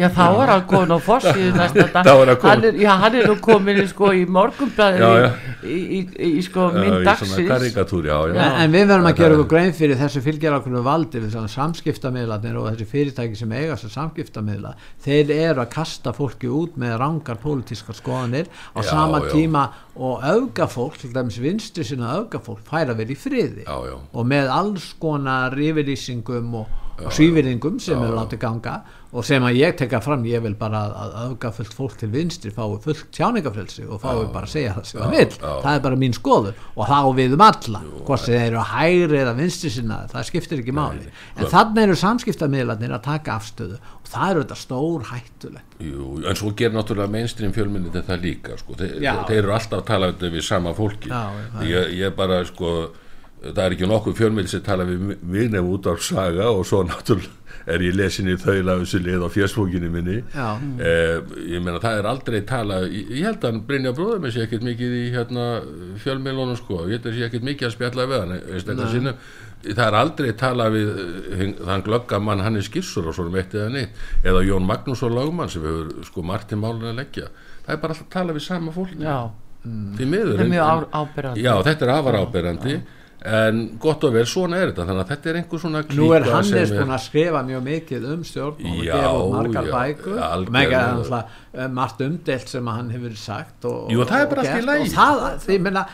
[0.00, 2.08] Já þá var hann komin á fórsíðu næsta dag.
[2.40, 5.10] Hann er, já, hann er nú komin sko, í morgumblæði
[5.60, 7.36] í, í, í, í sko mynd dagsins.
[7.36, 12.88] En við verðum að gera okkur grein fyrir þessu fylgjarakunnu valdi við samskiptamiðlarnir og þessi
[12.94, 14.72] fyrirtæki sem eiga þessu samskiptamiðla.
[15.04, 19.34] Þeir eru að kasta fólki út með rangar pólitískar skoðanir á já, sama já.
[19.36, 23.66] tíma og augafólk, til dæmis vinstri sinna augafólk færa verið í friði.
[24.12, 28.74] Og með alls konar yfirlýsingum og, og svívirðingum sem eru látið ganga
[29.14, 32.50] og sem að ég tekka fram ég vil bara að auka fullt fólk til vinstri
[32.54, 35.98] fái fullt tjáningafrelsi og fái bara að segja það sem það vil, það er bara
[36.00, 40.28] mín skoður og þá við um alla hvort þeir eru hægri eða vinstri sinna það
[40.30, 41.06] skiptir ekki máli,
[41.38, 46.38] en þannig eru samskiptamiðlarnir að taka afstöðu og það eru þetta stór hættulegt Jú, en
[46.38, 50.42] svo ger náttúrulega mainstream fjölminni þetta líka, sko, Þe, þeir eru alltaf að tala við
[50.46, 51.24] sama fólki Já,
[51.66, 52.74] ég, ég bara, sko
[53.52, 56.82] það er ekki nokkuð fjölmið sem tala við mig nefn út á saga og svo
[56.86, 60.18] náttúrulega er ég lesin í þaula þessu lið á fjörsfókinu minni.
[60.84, 61.14] Eh,
[61.54, 64.66] ég meina það er aldrei tala ég, ég held að Brynja bróður með sér ekkert
[64.66, 65.46] mikið í hérna,
[66.02, 66.82] fjölmiðlunum sko.
[66.90, 69.14] Ég held að sér ekkert mikið að spjalla við hann
[69.64, 74.02] það er aldrei tala við eh, þann glöggamann Hannes Gissur og svona veitt eða neitt.
[74.20, 77.30] Eða Jón Magnús og Lagmann sem hefur sko Martin Málun að leggja.
[77.64, 78.92] Það er bara alltaf að tala við sama fólk
[79.64, 80.50] því miður er
[81.64, 82.74] þetta er afar ábyrrandi
[83.24, 86.08] en gott og vel svona er þetta þannig að þetta er einhver svona klíka nú
[86.12, 90.20] er Hannes búin að skrifa mjög mikið um stjórn og gefa margar bækur.
[90.52, 90.82] Mega
[91.54, 94.84] eh, margt umdelt sem hann hefur sagt og, Jú, það er bara allt í læg
[94.84, 95.86] og það, því menna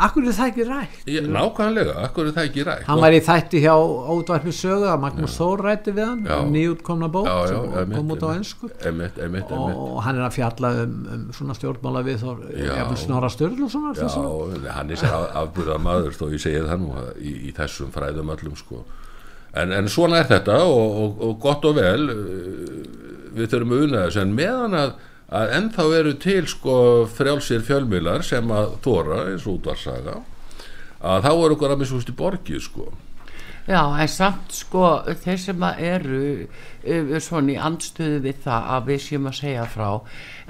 [0.00, 1.00] Akkur er það ekki rætt?
[1.10, 2.84] Ég, nákvæmlega, akkur er það ekki rætt?
[2.88, 3.72] Hann var í þætti hjá
[4.14, 7.98] ódvarpi sögu að Magnús Þór rætti við hann um nýjútkomna bók já, já, sem emitt,
[7.98, 12.96] kom út á ennsku og hann er að fjalla um, um svona stjórnmála við þó
[13.00, 17.04] snora stjórn og svona Já, hann er sér afbúrðað maður þó ég segið það nú
[17.20, 18.84] í, í þessum fræðum öllum sko.
[19.52, 22.08] en, en svona er þetta og, og, og gott og vel
[23.34, 24.24] við þurfum að unna þessu.
[24.24, 24.92] En meðan að
[25.30, 26.76] að ennþá eru til sko
[27.14, 30.18] frjálsir fjölmilar sem að þóra eins og útvarsaga
[31.00, 32.90] að þá eru okkur að misúst í borgið sko.
[33.70, 34.84] Já, en samt sko
[35.20, 39.66] þeir sem að eru uh, svona í andstöðu við það að við séum að segja
[39.70, 39.88] frá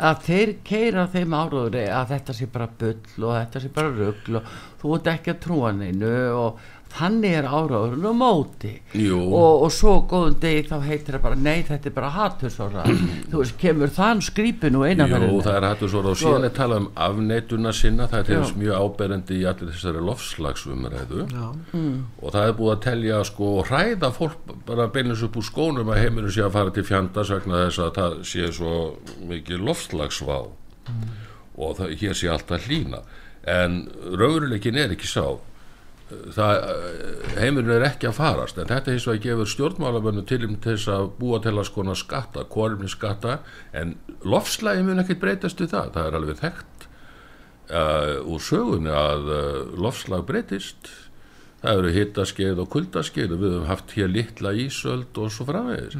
[0.08, 4.40] að þeir keira þeim áraður að þetta sé bara bull og þetta sé bara ruggl
[4.40, 8.72] og þú ert ekki að trúa neinu og þannig er áraðurinn á móti.
[8.90, 12.84] Og, og svo góðum degi þá heitir það bara nei þetta er bara hattursóra
[13.30, 16.82] þú veist kemur þann skrýpin og einaferðin Jú það er hattursóra og síðan er talað
[16.82, 21.94] um afneituna sinna það er til þess mjög áberandi í allir þessari lofslagsumræðu mm.
[22.20, 25.92] og það er búið að telja sko og hræða fólk bara beinleins upp úr skónum
[25.92, 28.76] að heiminu sé að fara til fjandars vegna þess að það sé svo
[29.30, 31.06] mikið lofslagsvá mm.
[31.60, 33.04] og það, hér sé alltaf hlína
[33.48, 35.24] en raunveruleikin er ekki sá
[37.36, 41.40] heimurinn er ekki að farast en þetta og að gefur stjórnmálamönnum til þess að búa
[41.42, 43.38] til að skona skatta, korfni skatta
[43.76, 46.88] en lofslægi mun ekkert breytast við það, það er alveg þekkt
[47.74, 50.90] uh, úr sögunni að uh, lofslag breytist.
[51.60, 55.98] Það eru hittaskeið og kuldaskeið og við höfum haft hér litla ísöld og svo framvegis.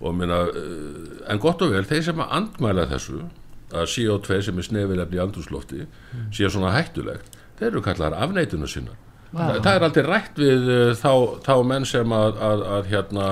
[0.00, 3.20] Og minna, uh, en gott og vel, þeir sem að andmæla þessu
[3.72, 6.26] að CO2 sem er snefilefni í andurslofti mm.
[6.34, 8.96] sé svona hættulegt þeir eru kallar afneitinu sinna
[9.32, 11.12] Þa, það er aldrei rætt við uh, þá,
[11.46, 13.28] þá menn sem að, að, að hérna,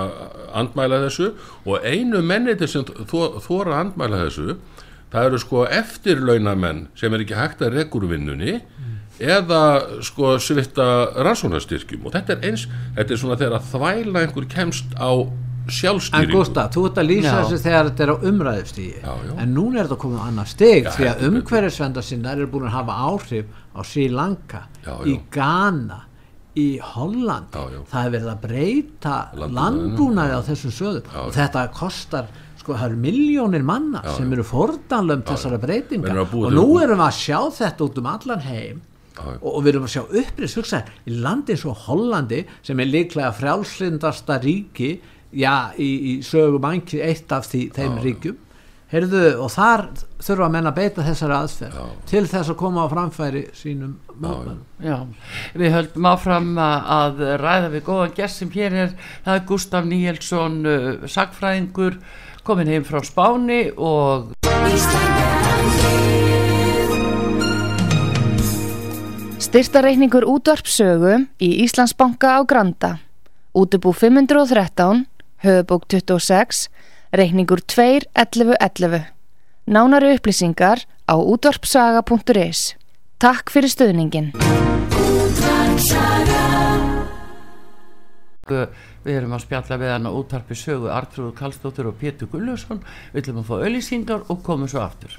[0.57, 1.33] andmæla þessu
[1.69, 4.57] og einu menniti sem þóra andmæla þessu
[5.13, 8.97] það eru sko eftirlaunamenn sem er ekki hægt að rekurvinnunni mm.
[9.21, 9.61] eða
[10.07, 10.89] sko svita
[11.21, 15.13] rannsónastyrkjum og þetta er eins, þetta er svona þegar að þvæla einhver kemst á
[15.69, 16.31] sjálfstýringu.
[16.31, 19.01] En Gustaf, þú ert að lýsa þessu þegar þetta er á umræðustígi.
[19.37, 22.69] En núna er þetta komið á annar steg já, því að umhverjusvenda sinna er búin
[22.69, 26.01] að hafa áhrif á Sri Lanka já, í Ghana
[26.59, 27.57] í Holland.
[27.91, 33.01] Það er verið að breyta landbúnaði á þessum söðum og þetta kostar sko það eru
[33.01, 36.23] miljónir manna já, sem eru fordanlum þessara breytinga.
[36.27, 38.83] Og nú erum við að sjá þetta út um allan heim.
[39.21, 40.75] Já, og við erum að sjá upprýðs
[41.11, 44.95] í landi eins og Hollandi sem er líklega frjálslindasta ríki
[45.33, 48.39] já, í, í sögum anki eitt af því, þeim já, ríkjum.
[48.91, 49.85] Heyrðu, og þar
[50.19, 51.83] þurfa að menna beita þessari aðferð já.
[52.11, 54.65] til þess að koma á framfæri sínum mótmælum.
[54.83, 54.97] Já,
[55.55, 60.59] við höldum áfram að ræða við góðan gest sem hér er, það er Gustaf Níelsson,
[60.67, 62.01] uh, sagfræðingur,
[62.43, 64.35] komin heim frá Spáni og...
[69.41, 72.97] Styrtareikningur útvarpsögu í Íslandsbanka á Granda,
[73.55, 75.07] útubú 513
[75.45, 76.69] höfubók 26,
[77.11, 79.05] reikningur 2.11.11.
[79.65, 82.77] Nánari upplýsingar á útvarpsaga.is.
[83.21, 84.33] Takk fyrir stöðningin.
[88.51, 92.83] Við erum að spjalla við hann á útvarpi sögu Artrúður Kallstóttur og Pétur Gullarsson.
[93.13, 95.17] Við ætlum að fá auðlýsingar og komum svo aftur.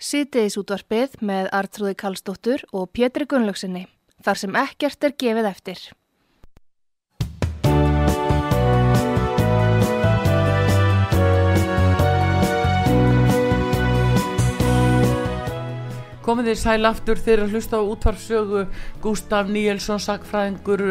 [0.00, 3.84] Sýtiðis útvarpið með Artrúði Kallstóttur og Pétur Gunnlaugsinni.
[4.24, 5.82] Þar sem ekkert er gefið eftir.
[16.24, 18.64] Komið þér sæl aftur þegar að hlusta á útvarfsögu
[19.00, 20.82] Gustaf Níelsson sakfræðingur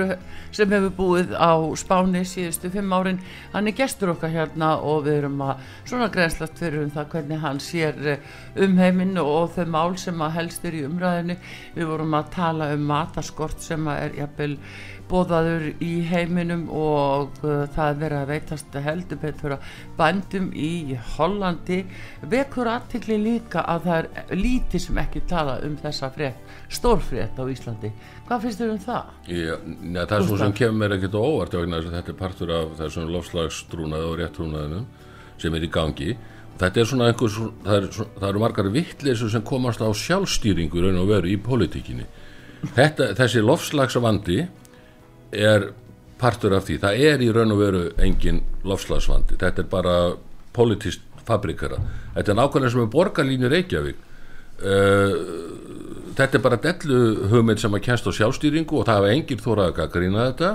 [0.56, 3.22] sem hefur búið á Spáni síðustu fimm árin.
[3.54, 7.44] Hann er gestur okkar hérna og við erum að svona grænslast fyrir um það hvernig
[7.44, 8.24] hann sér eh,
[8.66, 11.38] um heiminn og þau mál sem að helst er í umræðinu
[11.76, 14.56] við vorum að tala um mataskort sem að er jafnvel
[15.10, 20.98] bóðaður í heiminum og uh, það er verið að veitast heldur betur að bandum í
[21.16, 21.80] Hollandi.
[22.32, 27.44] Vekur aðtikli líka að það er lítið sem ekki tala um þessa frétt, stórfrétt á
[27.50, 27.92] Íslandi.
[28.30, 29.12] Hvað finnst þér um það?
[29.26, 34.10] Já, ja, það er svona sem kemur ekkert óvart þetta er partur af þessum lofslagstrúnaði
[34.10, 34.88] og réttrúnaðinum
[35.40, 36.14] sem er í gangi.
[36.60, 41.00] Þetta er svona einhvers það, er, það eru margar vittleysur sem komast á sjálfstýringu raun
[41.00, 42.08] og veru í politíkinni
[42.76, 44.40] þetta, þessi lofslagsvandi
[45.32, 45.70] er
[46.20, 46.80] partur af því.
[46.84, 49.96] Það er í raun og veru engin lofslagsvandi, þetta er bara
[50.56, 51.80] politist fabrikara.
[52.16, 54.06] Þetta er nákvæmlega sem er borgarlínu Reykjavík.
[54.60, 55.70] Uh,
[56.20, 59.84] þetta er bara dellu hugmynd sem að kjænst á sjálfstýringu og það hafa engin þóraðið
[59.84, 60.50] að grína þetta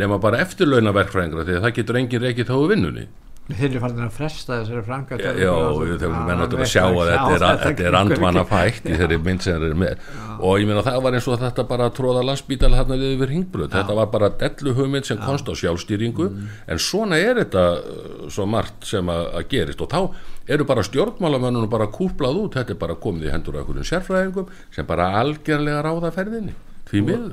[0.00, 3.04] nema bara eftirlauna verkfræðingra því að það getur engin reykið þá vinnunni
[3.56, 7.10] þeir eru farin að fresta þessari framkvæmt já, já þeir eru menn að sjá að
[7.10, 10.06] þetta er, þetta er andvana fætt í þeirri mynd sem þeir eru með.
[10.40, 13.74] Og ég meina það var eins og þetta bara tróða landsbítal hérna við yfir hingblöð
[13.74, 16.30] þetta var bara dellu hugmynd sem konst á sjálfstýringu.
[16.30, 16.48] Mm.
[16.70, 19.84] en svona er þetta uh, svo margt sem að, að gerist.
[19.84, 20.00] Og þá
[20.50, 22.58] eru bara stjórnmálamönnunum bara kúplað út.
[22.58, 26.56] Þetta er bara komið í hendur af einhverjum sérfræðingum sem bara algjörlega ráða ferðinni.
[26.90, 27.32] Því miður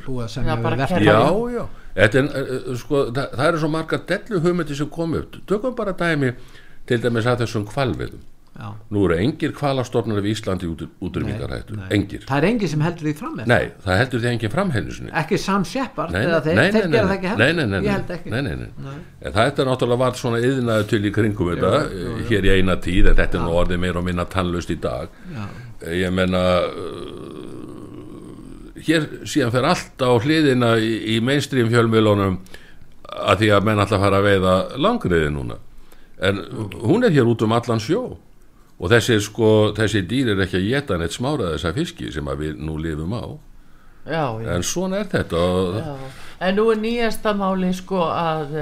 [1.97, 5.37] já já Er, sko, það, það eru svo marga dellu hugmyndi sem komi upp.
[5.49, 6.33] Tökum bara dæmi
[6.87, 8.25] til dæmis að þessum kvalviðum
[8.57, 8.71] Já.
[8.89, 12.23] nú eru engir kvalastofnar af Íslandi út, útrymmingarhættu, engir.
[12.25, 15.65] Það er engir sem heldur því fram nei, það heldur því engin framhennusinni ekki Sam
[15.67, 17.91] Shepard eða þeir, nei, nei, gera það ekki heldur.
[17.91, 18.33] Held ekki.
[19.21, 22.53] En það er náttúrulega vart svona yðnaðu til í kringum þetta já, já, hér í
[22.55, 25.13] eina tíð en þetta er nú orðið meira og minna tannlust í dag.
[25.93, 26.41] Ég menna
[28.85, 32.39] hér síðan fer allt á hliðina í, í mainstream fjölmjölunum
[33.17, 35.59] að því að menn alltaf fara að veiða langriði núna.
[36.17, 36.41] En
[36.81, 38.03] hún er hér út um allan sjó.
[38.77, 42.59] Og þessi, sko, þessi dýr er ekki að geta neitt smára þessa fiski sem við
[42.61, 43.25] nú lifum á.
[44.07, 44.53] Já, já.
[44.55, 45.39] en svona er þetta
[46.39, 48.53] en nú er nýjasta máli sko að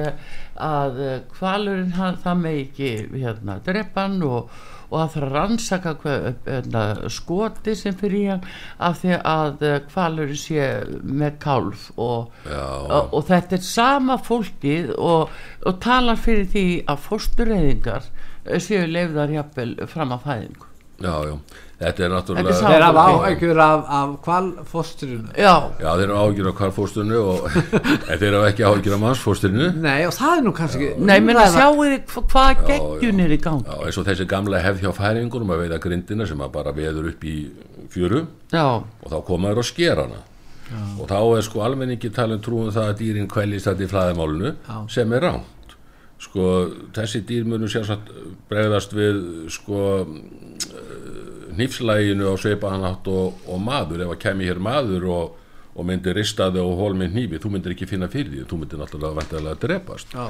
[0.56, 1.02] að
[1.36, 4.56] kvalurinn það með ekki hérna drepan og
[4.90, 8.46] og það þarf að rannsaka hver, hérna, skoti sem fyrir hann
[8.90, 10.70] af því að kvalurinn sé
[11.04, 15.34] með kálf og, og, og þetta er sama fólkið og,
[15.66, 18.10] og talar fyrir því að fórstureyðingar
[18.62, 20.72] séu leifðar jafnvel fram að fæðingu.
[21.04, 21.36] Já, já,
[21.80, 26.58] þetta er náttúrulega Þeir hafa áhægjur af, af kvalfósturinu Já, já þeir eru áhægjur af
[26.60, 27.24] kvalfósturinu
[28.10, 31.42] en þeir eru ekki áhægjur af mannsfósturinu Nei, og það er nú kannski Nei, menn
[31.42, 34.94] að sjáu þið hvað geggjun er í gang Já, eins og þessi gamla hefð hjá
[35.00, 37.36] færingunum að veiða grindina sem að bara veður upp í
[37.92, 38.24] fjöru.
[38.54, 38.66] Já.
[38.80, 40.22] og þá koma þeir á skerana
[40.70, 40.80] já.
[41.00, 44.56] og þá er sko almenningi talin trúum það að dýrin kvælist þetta í flæðimálunu
[44.92, 45.44] sem er rám
[46.26, 46.50] sko
[46.96, 47.44] þessi dýr
[51.60, 54.06] nýfslæginu á sveipaðanátt og, og maður.
[54.06, 55.42] Ef að kemi hér maður og,
[55.76, 58.82] og myndi ristaði og hól með nýfi þú myndir ekki finna fyrir því, þú myndir
[58.82, 60.16] náttúrulega vantilega drepast.
[60.16, 60.30] Já.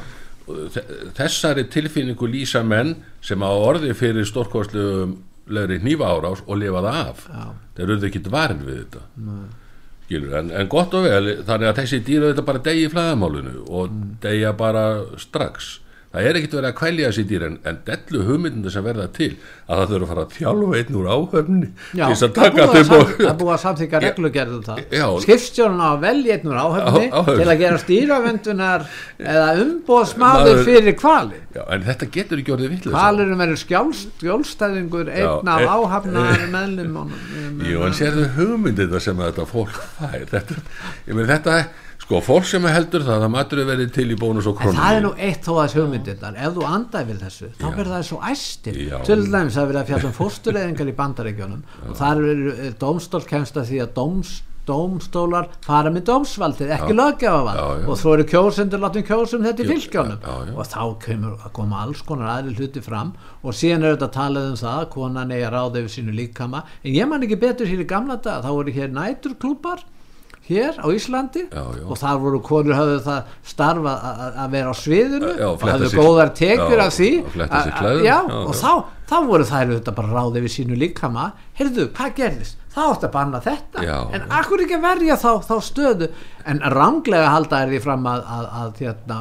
[1.17, 2.91] þessari tilfinningu lýsa menn
[3.25, 7.27] sem á orði fyrir stórkostlegri nýfa árás og lifaða af.
[7.29, 7.45] Já.
[7.77, 9.05] þeir eru ekki dvarn við þetta.
[10.05, 13.89] En, en gott og vel þannig að þessi dýra þetta bara degi í flæðamálunu og
[13.89, 14.11] mm.
[14.21, 14.83] degja bara
[15.17, 15.79] strax
[16.15, 19.29] það er ekkert verið að kvælja þessi dýr en, en dellu hugmyndinu sem verða til
[19.65, 23.61] að það þurfa að fara að þjálfa einn úr áhöfni Já, það er búið að
[23.65, 24.81] samþyka reglugerðum það
[25.25, 28.87] skipstjórn á velja einn úr áhöfni á, til að gera stýravendunar
[29.19, 35.51] eða umbóðsmaður fyrir kvali Já, en þetta getur ekki orðið vill kvalirum verður skjólstæðingur einn
[35.55, 37.01] af áhafnar meðlum
[37.65, 40.23] Jú, en sérðu hugmyndinu sem þetta fólk fær.
[40.29, 40.59] Þetta,
[41.07, 41.57] ég með þetta
[42.05, 44.75] Sko, fólk sem heldur það, að verði til í bónus og krónum.
[44.75, 47.93] En það er nú eitt þó að hugmyndirnar, ef þú andaði við þessu, þá verður
[47.95, 48.75] það svo æstir.
[49.07, 53.57] Til dæmis að verða að fjalla um fórstureyðingar í bandaregjónum og þar er domstól kemst
[53.57, 54.33] að því að dóms,
[54.69, 60.29] dómstólar fara með dómsvaldið, ekki löggefavald og þó eru kjósendur látum kjósum þetta í fylgjónum
[60.53, 63.15] og þá kemur að koma alls konar aðri hluti fram.
[63.41, 66.63] Og síðan er þetta að tala um það, konan er að ráða yfir sínu líkama,
[66.85, 69.85] en ég man ekki betur hér í gamla dag, þá voru hér næturklúpar
[70.49, 71.85] hér á Íslandi já, já.
[71.85, 73.95] og þar voru konur hafðu það starfa
[74.33, 77.11] að vera á sviðinu já, og hafðu góðar tekur af því.
[78.43, 78.71] og þá,
[79.09, 81.31] þá voru þær bara ráðið við sínu líkama.
[81.57, 82.61] Heyrðu, hvað gerðist?
[82.75, 83.85] þá ætti að banna þetta.
[84.15, 86.09] En akkur ekki verja þá, þá stöðu?
[86.49, 89.19] En ránglega halda er því fram að, að, að, að hérna,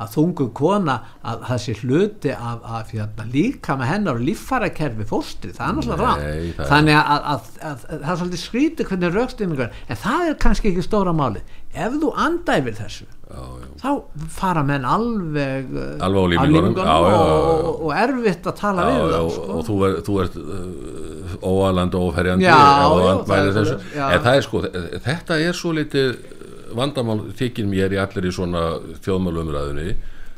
[0.00, 5.06] að þungu kona að það sé hluti af, af hérna, líka með hennar og líffarakerfi
[5.08, 9.80] fóstri, það er náttúrulega rann þannig að, að, að það er svolítið skrítið hvernig raukstinningar,
[9.86, 13.68] en það er kannski ekki stóra máli, ef þú andæfir þessu, já, já.
[13.82, 15.70] þá fara menn alveg
[16.00, 19.46] alveg á lífingunum og, og, erfitt að tala já, við það sko.
[19.52, 24.64] og þú, er, þú ert uh, óaland og óferjandi en það er sko
[25.04, 26.29] þetta er svo litið
[26.76, 28.64] vandamál þykir mér í allir í svona
[29.04, 29.88] þjóðmálumræðunni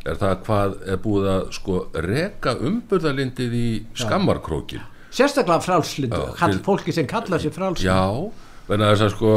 [0.03, 1.77] er það hvað er búið að sko
[2.07, 3.69] reka umburðalindið í
[3.99, 6.59] skammarkrókin sérstaklega frálslindu, til...
[6.65, 9.35] fólki sem kalla sér frálslindu já, en þess að sko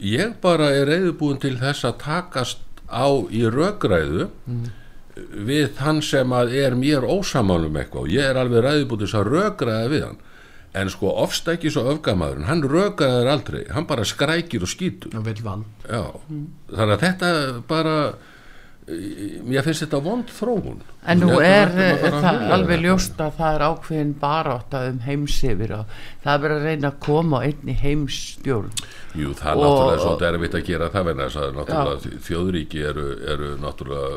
[0.00, 4.64] ég bara er reyðbúin til þess að takast á í röggræðu mm.
[5.46, 8.08] við þann sem að er mér ósamálum eitthvað.
[8.08, 10.20] Og ég er alveg reyðbúin til þess að röggræða við hann
[10.74, 15.14] en sko ofstækis og öfgamaðurinn hann rökaði þær aldrei, hann bara skrækir og skýtur.
[15.14, 16.44] Mm.
[16.70, 17.30] þannig að þetta
[17.70, 17.96] bara
[18.90, 24.14] ég finnst þetta vond þróun en nú er það alveg ljóst að það er ákveðin
[24.20, 25.94] barátt að um heimsifir og
[26.24, 28.74] það er verið að reyna að koma inn í heimsstjórn
[29.18, 33.06] Jú, það er náttúrulega svolítið erfitt að gera það verðan þess að náttúrulega þjóðríki eru,
[33.32, 34.10] eru náttúrulega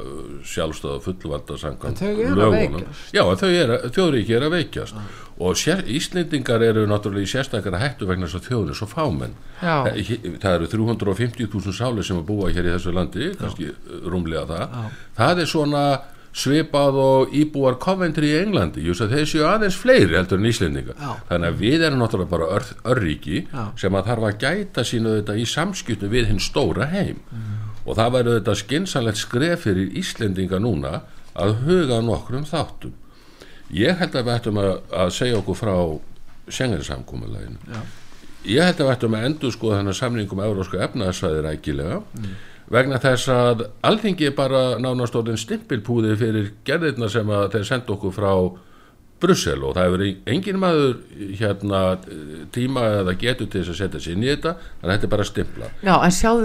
[0.51, 2.03] sjálfstöða fullvalda samkvæmt
[2.37, 2.85] lögunum.
[3.15, 4.99] Já, en er, þjóðríki er að veikjast.
[4.99, 5.21] Já.
[5.47, 9.35] og sér, Íslendingar eru náttúrulega í sérstakara hættu vegna þess að þjóður er svo fámenn.
[9.63, 9.75] Já.
[10.45, 13.71] það eru 350.000 sáli sem að búa hér í þessu landi, kannski
[14.05, 14.67] rúmlega það.
[14.77, 15.05] Já.
[15.17, 15.85] það er svona
[16.33, 21.11] svipað og íbúar Coventry í Englandi, just að þessu aðeins fleiri heldur en Íslendinga, Já.
[21.29, 23.65] þannig að við erum náttúrulega bara ör, örríki Já.
[23.77, 27.21] sem að þarf að gæta sínu þetta í samskiptu við hinn stóra heim.
[27.29, 27.59] Mm.
[27.83, 31.01] og það væri þetta skinsanlegt skref fyrir Íslendinga núna
[31.35, 32.93] að huga nokkrum þáttum.
[33.73, 35.75] Ég held að við ættum að, að segja okkur frá
[36.53, 37.83] sengarsamkúmuleginu
[38.43, 42.33] ég held að við ættum að endur sko þannig samningum eurósku efnaðsvæðir ægilega mm
[42.71, 47.93] vegna þess að alþingi er bara nánast orðin stimpilpúði fyrir gerðirna sem að þeir senda
[47.95, 48.31] okkur frá
[49.23, 50.01] Brussel og það hefur
[50.33, 50.97] engin maður
[51.39, 51.83] hérna
[52.55, 55.13] tíma eða getur til þess að setja sér inn í þetta þannig að þetta er
[55.13, 55.69] bara stimpla.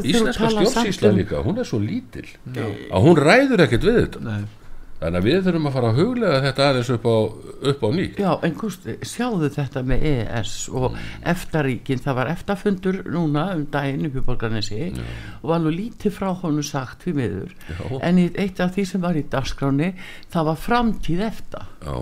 [0.06, 2.68] Íslenska stjórnsísla um- líka, hún er svo lítil Já.
[2.68, 4.22] að hún ræður ekkert við þetta.
[4.22, 4.57] Nei
[4.98, 7.16] Þannig að við þurfum að fara að huglega þetta aðeins upp á,
[7.70, 8.16] upp á nýtt.
[8.18, 11.04] Já, en Gusti, sjáðu þetta með EES og mm.
[11.32, 16.32] eftaríkin, það var eftafundur núna um daginn upp í borgarnesi og var nú lítið frá
[16.42, 17.84] honu sagt við miður, Já.
[18.10, 19.92] en eitt af því sem var í dagskráni,
[20.34, 21.62] það var framtíð efta.
[21.86, 21.96] Já.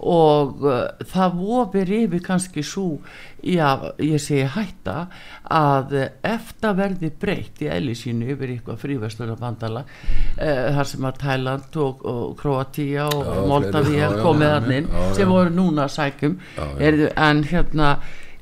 [0.00, 3.00] Og uh, það vofir yfir kannski svo
[3.44, 4.96] já, ég segi hætta
[5.50, 5.96] að
[6.26, 12.34] eftir verði breytt í ellisínu yfir eitthvað fríverslunarbandala uh, þar sem að Thailand og, og
[12.40, 16.38] Kroatia og já, Moldavíja komið anninn sem voru núna sækum
[16.80, 17.94] er, en hérna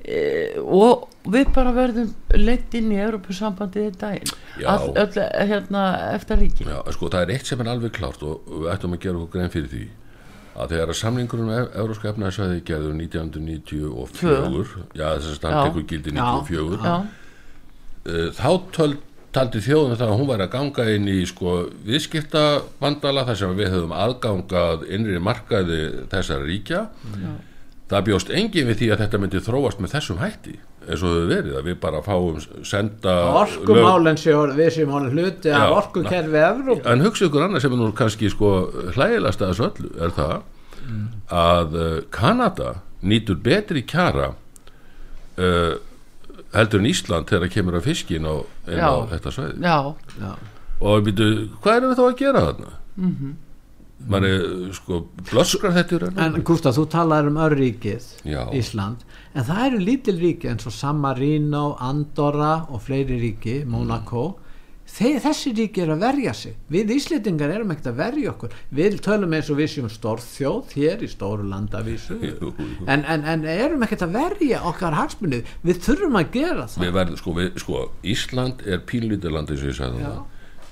[0.05, 4.35] e, og við bara verðum leitt inn í Europasambandið í daginn
[4.69, 5.85] all, öll, hérna,
[6.15, 9.03] eftir ríki Já, sko, það er eitt sem er alveg klárt og við ættum að
[9.05, 9.87] gera okkur grein fyrir því
[10.55, 16.15] að þegar að samlingurum um Európska efnaðsvæði gerður 1994 já þess að það tekur gildi
[16.17, 16.97] 94 já.
[18.09, 23.27] Uh, þá töld taldi þjóðum þetta að hún væri að ganga inn í sko viðskiptabandala
[23.29, 25.81] þar sem við höfum aðgangað innri markaði
[26.13, 27.33] þessara ríkja Já.
[27.93, 30.57] það bjóst engin við því að þetta myndi þróast með þessum hætti
[30.89, 35.53] eins og þau verið að við bara fáum senda orkumálinn séu við séum hann hluti
[35.55, 38.53] af orkukerfi Evróp en hugsa ykkur annað sem er nú kannski sko
[38.97, 40.37] hlægilegast að þessu öllu er það
[40.85, 41.09] mm.
[41.41, 42.71] að uh, Kanada
[43.03, 45.75] nýtur betri kjara uh,
[46.55, 48.35] heldur en Ísland þegar það kemur að fiskin á,
[48.73, 49.61] á þetta sveið
[50.79, 51.29] og býtu,
[51.59, 52.75] hvað er við þá að gera þarna?
[52.97, 53.13] Mhm.
[53.13, 53.37] mm
[54.07, 54.33] manni
[54.77, 58.11] sko blöskar þetta en Gustaf þú talaður um örríkið
[58.57, 64.29] Ísland en það eru lítil ríki eins og San Marino, Andorra og fleiri ríki, Monaco
[64.29, 64.45] mm.
[64.89, 66.55] Þeir, þessi ríki er að verja sig.
[66.73, 68.55] Við Íslitingar erum ekkert að verja okkur.
[68.75, 72.17] Við tölum eins og við séum stórþjóð hér í stóru landavísu.
[72.89, 76.87] En, en, en erum ekkert að verja okkar hagsmunnið, við þurfum að gera það.
[76.87, 77.85] Við verðum, sko, við, sko
[78.17, 80.19] Ísland er pínlítið land eins og ég sagði það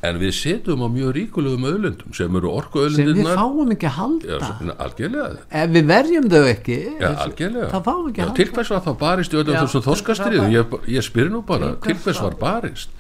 [0.07, 3.89] en við setjum á mjög ríkulegum öðlundum sem eru orku öðlundirnar sem við fáum ekki
[3.89, 4.39] að halda.
[4.39, 8.39] Já, algjörlega ef við verjum þau ekki já, algjörlega þá fáum við ekki að halda.
[8.41, 11.99] til hvers var þá barist í öllum þessum þorskastriðum ég, ég spyr nú bara til,
[12.05, 12.97] hvers var barist?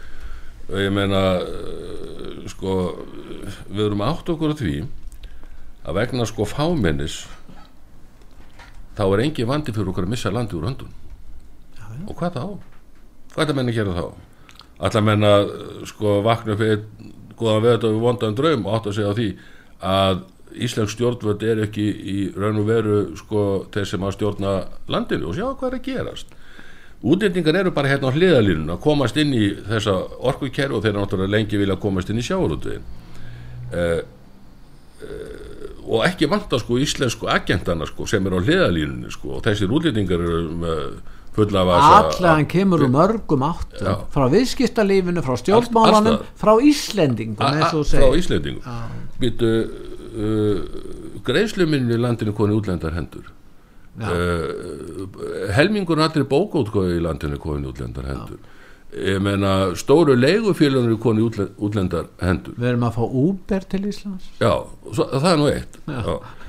[0.66, 2.76] Og ég meina uh, sko
[3.70, 4.76] við erum átt okkur á því
[5.86, 7.24] að vegna sko fámennis
[8.96, 10.94] þá er engi vandi fyrir okkur að missa landi úr höndun
[12.06, 12.46] og hvað þá?
[13.34, 14.25] hvað er það menni að gera þá?
[14.78, 15.34] Allar menna
[15.88, 16.82] sko vakna fyrir
[17.36, 19.28] góðan veðat og vondan draum og átt að segja á því
[19.86, 20.24] að
[20.56, 23.40] Íslensk stjórnvöld er ekki í raun og veru sko
[23.74, 24.52] þeir sem að stjórna
[24.88, 26.30] landinu og sjá hvað er að gerast.
[27.04, 29.98] Útlendingar eru bara hérna á hliðalínun að komast inn í þessa
[30.30, 32.86] orkukerfi og þeir náttúrulega lengi vilja komast inn í sjáurútvegin
[33.76, 34.00] eh,
[35.04, 39.76] eh, og ekki vanta sko íslensku agentana sko sem eru á hliðalínunni sko og þessir
[39.76, 40.96] útlendingar eru með
[41.36, 43.94] allan kemur um örgum áttum já.
[44.14, 47.36] frá viðskiptalífinu, frá stjórnmálanum frá Íslendingum
[48.02, 48.62] frá Íslendingum.
[50.16, 50.60] Uh,
[51.26, 53.26] greiðsluminn í landinu koni útlendar hendur
[54.00, 54.46] uh,
[55.56, 58.55] helmingur allir bókótkói í landinu koni útlendar hendur já
[58.96, 64.28] ég meina stóru leigufélagunir er útlend, útlendar hendur við erum að fá Uber til Íslands.
[64.40, 64.52] Já,
[64.90, 65.78] svo, það er nú eitt.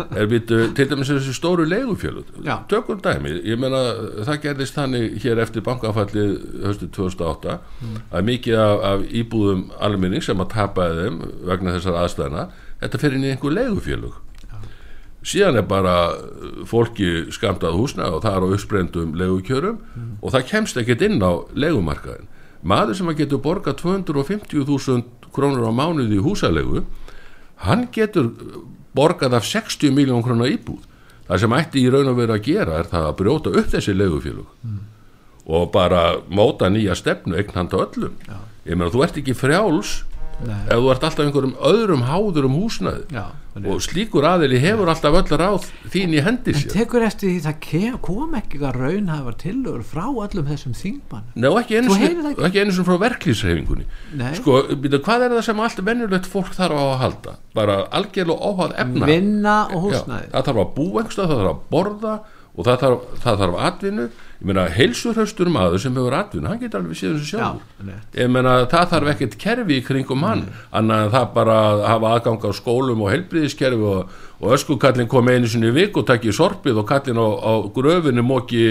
[0.07, 2.29] Er við til dæmis þessi stóru leigufélag
[2.71, 3.81] tökum dæmi, ég meina
[4.27, 7.97] það gerðist þannig hér eftir bankafallið höstu 2008 mm.
[8.11, 11.19] að mikið af, af íbúðum alminning sem að tapaði þeim
[11.49, 12.47] vegna þessar aðstæðana
[12.79, 14.23] þetta fyrir inn í einhver leigufélag
[15.27, 15.95] síðan er bara
[16.69, 20.11] fólki skamtað húsna og það er á uppsprendum legukjörum mm.
[20.21, 22.29] og það kemst ekkert inn á legumarkaðin
[22.61, 26.83] maður sem að getur borga 250.000 krónur á mánuði í húsalegu
[27.67, 28.31] hann getur
[28.97, 30.83] borgað af 60 miljón krónar íbúð
[31.27, 33.95] það sem ætti í raun og veru að gera er það að brjóta upp þessi
[33.95, 34.83] legufélug mm.
[35.53, 38.37] og bara móta nýja stefnu eignan handa öllum Já.
[38.65, 39.97] ég meina þú ert ekki frjáls
[40.45, 40.57] Nei.
[40.69, 43.23] ef þú ert alltaf einhverjum öðrum háður um húsnaði Já,
[43.57, 46.67] og slíkur aðili hefur alltaf öll ráð þín í hendi sér.
[46.67, 51.49] en tekur eftir því það kom ekki að raunhafar tilögur frá öllum þessum þingmann Nei,
[51.49, 53.87] og ekki einu sem frá verklýsreifingunni
[54.37, 57.35] sko, byrja, hvað er það sem allt venjulegt fólk þarf á að halda?
[57.57, 61.53] Bara algjörlega óháð efna vinna og húsnaði Já, það þarf að bú einhverstað, það þarf
[61.55, 62.15] að borða
[62.57, 64.07] og það þarf, það þarf atvinnu
[64.37, 68.55] ég meina, heilsurhaustur maður sem hefur atvinnu hann getur alveg síðan sem sjálf ég meina,
[68.69, 70.63] það þarf ekkert kerfi í kringum hann mm.
[70.79, 75.31] annað en það bara að hafa aðgang á skólum og heilbriðiskerfi og, og öskukallin kom
[75.31, 78.65] einu sinni í vik og takk í sorpið og kallin á, á gröfinu móki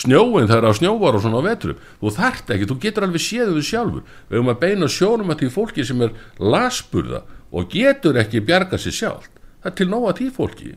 [0.00, 1.82] snjóin þegar á snjóvar og svona á vetrum.
[2.00, 4.06] Þú þart ekki, þú getur alveg séðu þið sjálfur.
[4.30, 8.78] Við höfum að beina sjónum að því fólki sem er lasburða og getur ekki bjarga
[8.80, 9.28] sér sjálf
[9.60, 10.72] það er til nóga tí fólki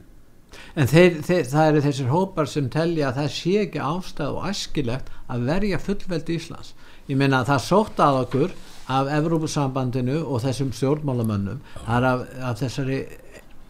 [0.75, 4.47] en þeir, þeir, það eru þessir hópar sem telja að það sé ekki ástæð og
[4.49, 6.73] æskilegt að verja fullveldi Íslands.
[7.09, 8.55] Ég meina að það sótt að okkur
[8.93, 13.03] af Evrópusambandinu og þessum stjórnmálamönnum af, af þessari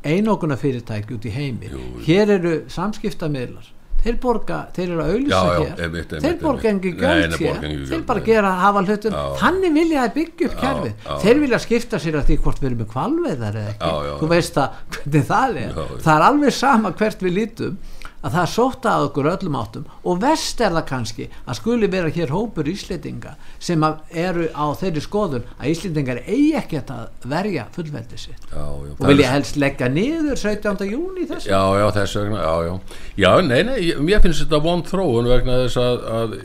[0.03, 1.69] einoguna fyrirtæki út í heimi.
[1.71, 1.83] Jú.
[2.07, 3.69] hér eru samskiptamiðlar
[4.03, 5.69] þeir borga, þeir eru að auðvisa hér.
[5.85, 7.59] einmitt, einmitt, þeir borga engi nei, hér.
[7.93, 11.09] þeir bara gera hafa hlutum þannig vilja að byggja upp kerfið.
[11.23, 14.13] þeir vilja skipta sér að því hvort við erum með kvalveðar eða ekki, Já, já,
[14.19, 15.85] þú veist að hvernig það er, já.
[16.07, 17.77] það er alveg sama hvert við lítum
[18.23, 19.85] að það sótt að okkur öllum áttum.
[20.07, 25.03] Og vest er það kannski að skuli vera hér hópur Íslendinga sem eru á þeirri
[25.03, 28.47] skoðun að Íslendingar eigi ekkert að verja fullveldi sitt.
[28.53, 30.85] Já, já, og vilja helst leggja niður 17.
[30.87, 31.51] júni þessu.
[31.51, 32.99] Já, já, þess vegna, já, já.
[33.25, 36.37] Já, nei, nei, ég- mér finnst þetta vond þróun vegna þess að, að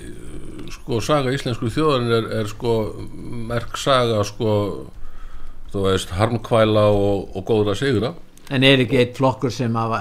[0.74, 2.74] sko, saga íslensku þjóðarinn er, er sko,
[3.48, 4.54] merk saga sko,
[5.72, 8.14] þú veist, harmkvæla og, og góðra sigra.
[8.50, 9.94] En er ekki eitt flokkur sem að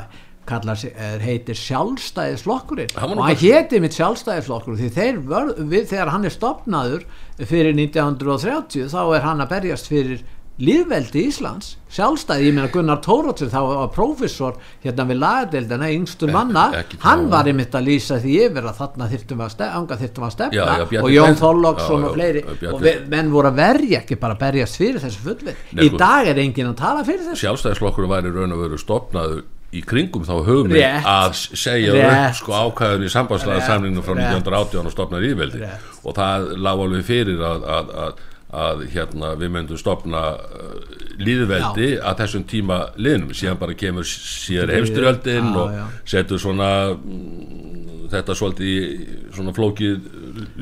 [0.47, 6.27] kallar er, heitir var og hann héti mitt sjálfstæðisflokkur því þeir, vör, við, þegar hann
[6.27, 7.05] er stopnaður
[7.37, 10.25] fyrir 1930 þá er hann að berjast fyrir
[10.57, 11.75] líðveldi Íslands.
[11.93, 17.27] Sjálfstæði, ég meina Gunnar Tóróttur þá var prófessor hérna við lagadeildina yngstur manna, ekki hann
[17.27, 17.29] þá.
[17.35, 20.57] var einmitt að lýsa því yfir að þarna þyrftum að stefna, anga þyrftum að stefna.
[20.57, 22.43] Já, já, Bjarni og Jón Þorlóksson Já, og já, fleiri.
[22.47, 25.91] Bjarni- og við, menn voru að verja ekki bara að berjast fyrir þessu fullvið í
[25.91, 26.01] sko.
[26.01, 27.43] dag er enginn að tala fyrir þessu.
[27.45, 29.45] Sjálfstæðisflokkurinn væri raun og veru stopnaður
[29.75, 31.07] í kringum þá hugmynd Rétt.
[31.07, 32.39] að segja Rétt.
[32.39, 34.37] sko ákvæðun í sambandslega samlinginu frá Rétt.
[34.39, 35.67] 1918 og stopna ríðveldi
[36.03, 38.23] og það lág alveg fyrir að, að, að,
[38.63, 40.79] að hérna, við myndum stopna uh,
[41.19, 48.07] líðveldi að þessum tíma liðnum, síðan bara kemur síðan heimstyrjöldin Já, og setur svona mm,
[48.13, 49.97] þetta svolítið í svona flókið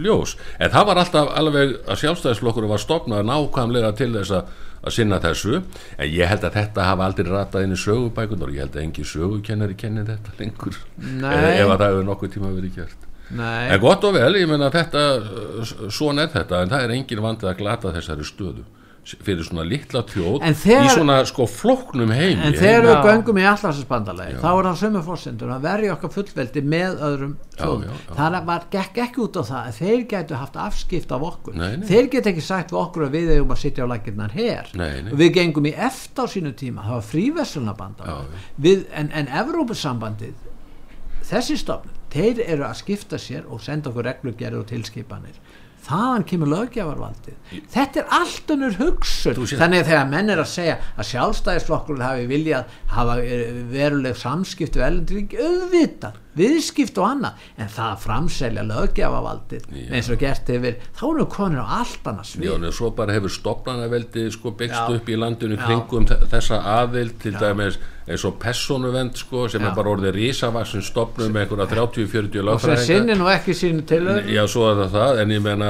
[0.02, 4.94] ljós, en það var alltaf alveg að sjálfstæðisflokkurinn var stopnað nákvæmlega til þess að að
[4.94, 5.62] sinna þessu,
[5.98, 8.84] en ég held að þetta hafa aldrei ratað inn í sögubækunar og ég held að
[8.84, 11.34] engin sögukennari kenni þetta lengur Nei.
[11.34, 13.68] ef, að það hefur nokkuð tíma verið gert Nei.
[13.74, 17.24] en gott og vel, ég menna þetta uh, svona er þetta, en það er engin
[17.26, 18.66] vandið að glata þessari stöðu
[19.06, 22.42] fyrir svona litla tjóð þegar- í svona sko flóknum heimi.
[22.42, 26.64] En þegar við göngum í allarsasbandalagi þá er það sömu fórsendur að verja okkar fullveldi
[26.66, 27.70] með öðrum já.
[28.16, 31.54] það var, gekk ekki út á það að þeir gætu haft afskipt af okkur.
[31.56, 31.88] Nei, nei.
[31.88, 35.02] þeir get ekki sagt við okkur að við eigum að sitja á lakirnar her Nei,
[35.14, 40.34] við gengum í eftir á sínu tíma það var fríverslunabandalagi en, en Evrópusambandið
[41.26, 45.40] þessi stofnun, þeir eru að skipta sér og senda okkur reglugerður og tilskipanir
[45.86, 50.76] þaðan kemur lögjafarvaldið þetta er allt önnur hugsun þannig að þegar menn er að segja
[50.98, 57.70] að sjálfstæðisflokkurinn hafi viljað hafa eh, veruleg samskipti við elendrík auðvitað, viðskipt og annað en
[57.76, 59.86] það að framselja löggjafarvaldið Já.
[60.00, 62.92] eins og gert hefur þá erum við konir á allt annars Já, við en svo
[62.98, 64.96] bara hefur stopnanaveldi sko byggst Já.
[64.98, 65.66] upp í landinu Já.
[65.68, 69.70] kringum þe- þessa aðild til dæmis eins og persónuvend sko sem Já.
[69.72, 74.04] er bara orðið risavaksin stopnum með einhverja 30-40 og það sinni nú ekki sínu til
[74.30, 75.70] Já, svo er það það, en ég meina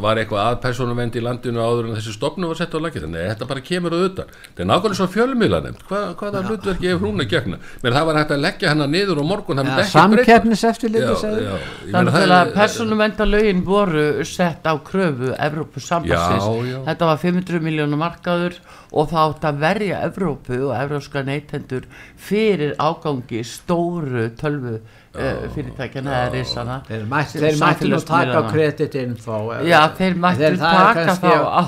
[0.00, 3.20] var eitthvað að persónuvend í landinu áður en þessi stopnum var sett á lakið, þannig
[3.26, 7.10] að þetta bara kemur auðvitað, þetta er nákvæmlega svo fjölmiðla nefnd Hva, hvaða hlutverki hefur
[7.10, 7.60] hún að gegna?
[7.84, 9.62] Menn það var hægt að leggja hennar niður og morgun
[9.92, 11.54] samkeppnis eftir Já, líka já,
[11.92, 16.46] Þannig að er- persónuvendalögin voru sett á kröfu Já, Evrópusambassins.
[16.72, 16.78] já.
[16.88, 18.58] Þetta var 500 miljónum markaður
[18.92, 24.78] og það átt að verja Evrópu og evrópska neytendur fyrir ágangi stóru tölvu
[25.16, 26.76] uh, fyrirtækjana eða risana.
[26.88, 28.52] þeir mætti, mætti nú taka á samfélagsmiðlana.
[28.52, 30.16] kreditinfo Já, þeir
[30.50, 31.62] er taka þá á,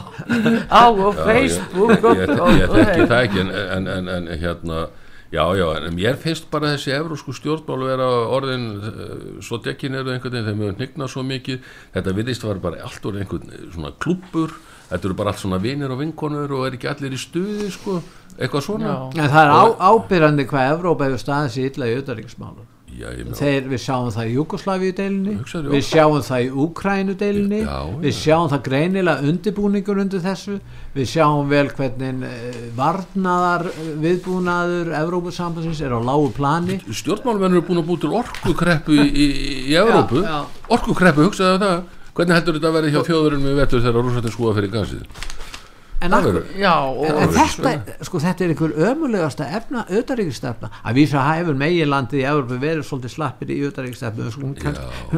[0.68, 4.32] á og Facebook ég, og, ég, og, ég þekki það ekki en, en, en, en
[4.38, 4.86] hérna
[5.32, 8.08] já, já, en mér finnst bara þessi evrósku stjórnmál vera
[8.38, 12.62] orðin uh, svo dekkin eru einhvern veginn þegar mjög hnigna svo mikið þetta viðist var
[12.64, 14.56] bara allt orðin einhvern eh, svona klúppur
[14.88, 18.00] þetta eru bara allt svona vinir og vinkonur og er ekki allir í stuði sko,
[18.38, 22.74] eitthvað svona en það er á, ábyrrandi hvað Evrópa hefur staðið sér illa í auðaríksmálum
[22.98, 25.34] Þeir, við sjáum það í Júkoslavíu deilinni
[25.68, 25.86] við já.
[25.86, 27.98] sjáum það í Úkrænu deilinni Já, já.
[28.02, 30.56] við sjáum það greinilega undirbúningur undir þessu
[30.96, 37.66] við sjáum vel hvernig eh, varnaðar eh, viðbúnaður Evrópusambansins er á lágu plani stjórnmálmenn eru
[37.68, 39.28] búin að búið til orkukreppu í, í,
[39.68, 40.40] í Evrópu já.
[40.74, 41.78] orkukreppu, hugsaðu það
[42.18, 45.04] hvernig heldur þetta að vera hjá þjóðurinn með vetur þegar rússatin skúa fyrir gasið?
[45.98, 51.00] En, akkur, já, en, og en þetta, sko, þetta er einhver ömulegasta efna auðaríkistefna að
[51.00, 54.52] vísa hæfur meginlandið í Evrópu verið svolítið slappir í auðaríkistefnu við skulum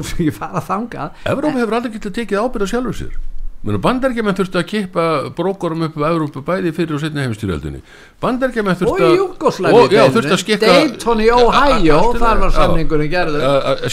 [0.01, 1.21] ekki fara þangað.
[1.29, 3.19] Evrópa hefur aldrei getið tekið ábyrð á sjálfur sér
[3.61, 5.03] Bandargemenn þurftu að kippa
[5.37, 7.83] brókorum upp á Evrópu bæði fyrir og setni heimstyrjöldinni
[8.23, 12.57] Bandargemenn þurftu að og- já, þurftu að skikka Dayton í Ohio þar var já.
[12.57, 13.85] samningurinn gerður að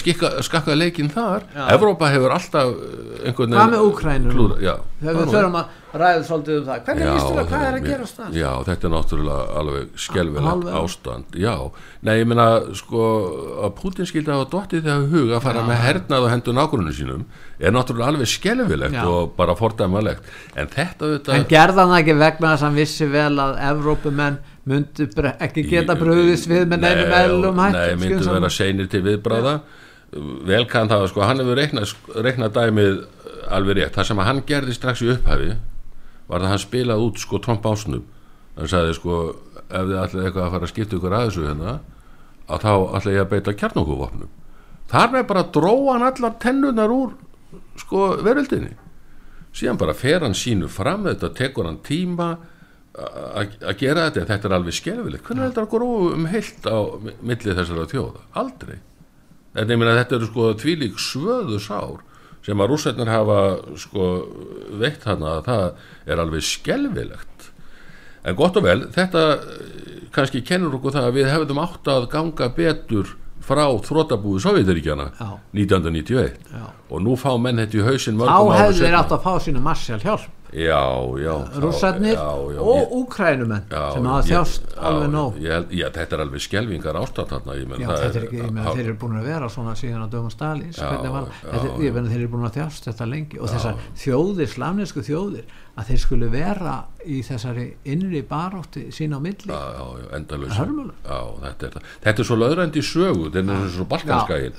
[0.48, 1.66] skakka leikinn þar Já.
[1.76, 4.38] Evrópa hefur alltaf uh, einhvern Hvað með Úkraínu nú?
[4.38, 6.82] klúðra- já, þegar við þurfum að ræða svolítið um það.
[6.88, 9.46] Hvernig Já, líst þér að hvað það er að gerast það Já, þetta er náttúrulega
[9.62, 10.76] alveg skelvilegt Alveg.
[10.82, 11.38] ástand.
[11.44, 11.54] Já,
[12.08, 12.48] nei, ég meina
[12.82, 13.06] sko
[13.68, 17.26] að Putin skildi hafa dottið þegar huga að fara með hernað og hendur nágrunum sínum
[17.58, 19.04] er náttúrulega alveg skelvilegt Já.
[19.08, 20.30] og bara fordæmalegt.
[20.56, 23.58] En þetta en auðvitað gerða hann það ekki vegna þess að hann vissi vel að
[23.72, 25.08] Evrópumenn myndu
[25.40, 29.60] ekki geta bröðist við með nefnum elum hætt Nei, myndu vera seinir til viðbráða
[30.48, 31.60] vel kann það, sko, hann hefur
[32.24, 33.00] reiknað dæmið
[33.52, 33.96] alveg rétt.
[33.96, 35.50] Það sem hann gerði strax í upphafi
[36.28, 38.04] var að hann spilaði út sko trombásnum
[38.58, 39.20] hann sagði sko
[39.68, 41.78] ef þið ætlaði eitthvað að fara að skipta ykkur að þessu hérna
[42.48, 44.36] að þá ætla ég að beita kjarnokuvopnum
[44.92, 47.16] þar með bara dróðan allar tennunar úr
[47.82, 48.76] sko veröldinni.
[49.56, 52.34] Síðan bara fer hann sínu fram þetta tekur hann tíma
[52.98, 54.24] að gera þetta.
[54.24, 56.78] En þetta er alveg skelvilegt hvernig er þetta að gróða um heilt á
[57.22, 58.26] millið þessara þjóða?
[58.42, 58.78] Aldrei.
[59.58, 62.04] En ég minna þetta eru sko tvílík svöðu sár
[62.48, 63.40] sem að rússetnar hafa
[63.80, 64.10] sko
[64.80, 65.66] veitt hana að það
[66.08, 67.50] er alveg skelvilegt
[68.28, 72.08] en gott og vel þetta eh, kannski kennur okkur það að við hefðum átt að
[72.14, 73.16] ganga betur
[73.48, 75.12] frá þrótabúi Sovjetiríkjana
[75.56, 76.66] 1991 Já.
[76.90, 80.02] og nú fá menn þetta í hausin þá hefðu þeir átt að fá sína marsjál
[80.04, 80.34] hjálp.
[80.48, 80.80] Já,
[81.20, 81.34] já.
[81.60, 85.40] Rússarnir og úkrænumenn sem hafa þjást alveg nóg.
[85.44, 90.12] já, þetta er alveg skjelvingar ástand þarna þeir eru búin að vera svona síðan á
[90.12, 93.42] dögum Stalins þeir eru búin að þjást þetta lengi.
[93.44, 96.76] Og þessar þjóðir, slavnesku þjóðir að þeir skulle vera
[97.06, 99.48] í þessari innri barótti sín á milli.
[99.48, 99.84] Já, já,
[101.06, 101.20] já,
[101.62, 104.58] þetta, þetta er svo löðrandi sögu þetta er svo balkanskægin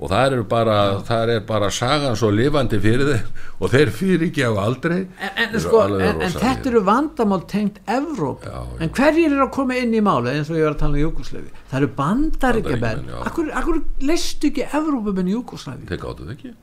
[0.00, 0.76] og það er bara
[1.10, 5.00] það er bara sagan svo lifandi fyrir þeir og þeir fyrir ekki á aldrei.
[5.18, 9.76] En, en, sko, en, en þetta eru vandamál tengt Evróp en hverjir er að koma
[9.80, 13.52] inn í máli eins og ég var að tala um Júkoslefi það eru bandaríkjabenn akkur,
[13.60, 16.56] akkur leistu ekki Evrópum en Júkoslefi þeir gáttu það ekki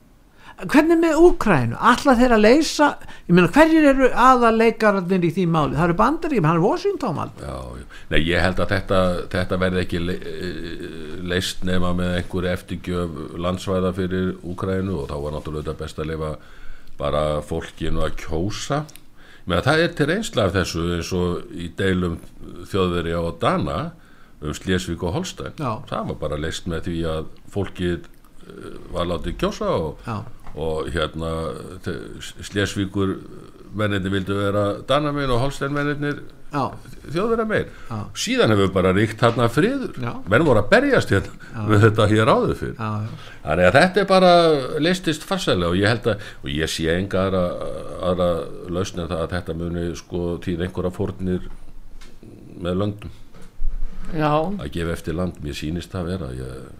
[0.66, 2.88] hvernig með Úkrænu, alla þeir að leysa
[3.28, 7.20] ég meina hverjir eru aða leikararnir í því máli, það eru bandaríkjum hann er Washington
[7.38, 7.84] já, já.
[8.08, 9.00] Nei, ég held að þetta,
[9.34, 10.16] þetta verði ekki le,
[11.30, 16.32] leist nema með einhverju eftirgjöf landsvæða fyrir Úkrænu og þá var náttúrulega best að lifa
[16.98, 18.82] bara fólkinu að kjósa.
[19.48, 22.18] Meina það er til reynsla af þessu eins og í deilum
[22.68, 23.78] þjóðveri á Dana
[24.42, 25.54] um Slesvík og Holstein.
[25.58, 25.82] Já.
[25.88, 30.02] það var bara leist með því að fólkið eh, var látið kjósa og
[30.58, 31.30] og hérna
[32.42, 33.14] Slesvíkur
[33.78, 37.66] menninni vildu vera Danaminn og Holstein menninir þjóðverða meir.
[37.90, 37.98] Já.
[38.16, 39.92] síðan hefur bara ríkt hérna friður.
[40.00, 40.14] Já.
[40.32, 44.32] menn voru að berjast hérna með þetta hér áður fyrir þannig að þetta er bara
[44.80, 47.44] listist farsælega og ég held að og ég sé enga aðra,
[48.10, 48.28] aðra
[48.72, 51.48] lausna það að þetta muni sko týð einhverja fórnir
[52.58, 53.16] með löndum.
[54.08, 54.32] Já.
[54.32, 56.30] að gefa eftir land mér sínist það vera.
[56.32, 56.70] Ég,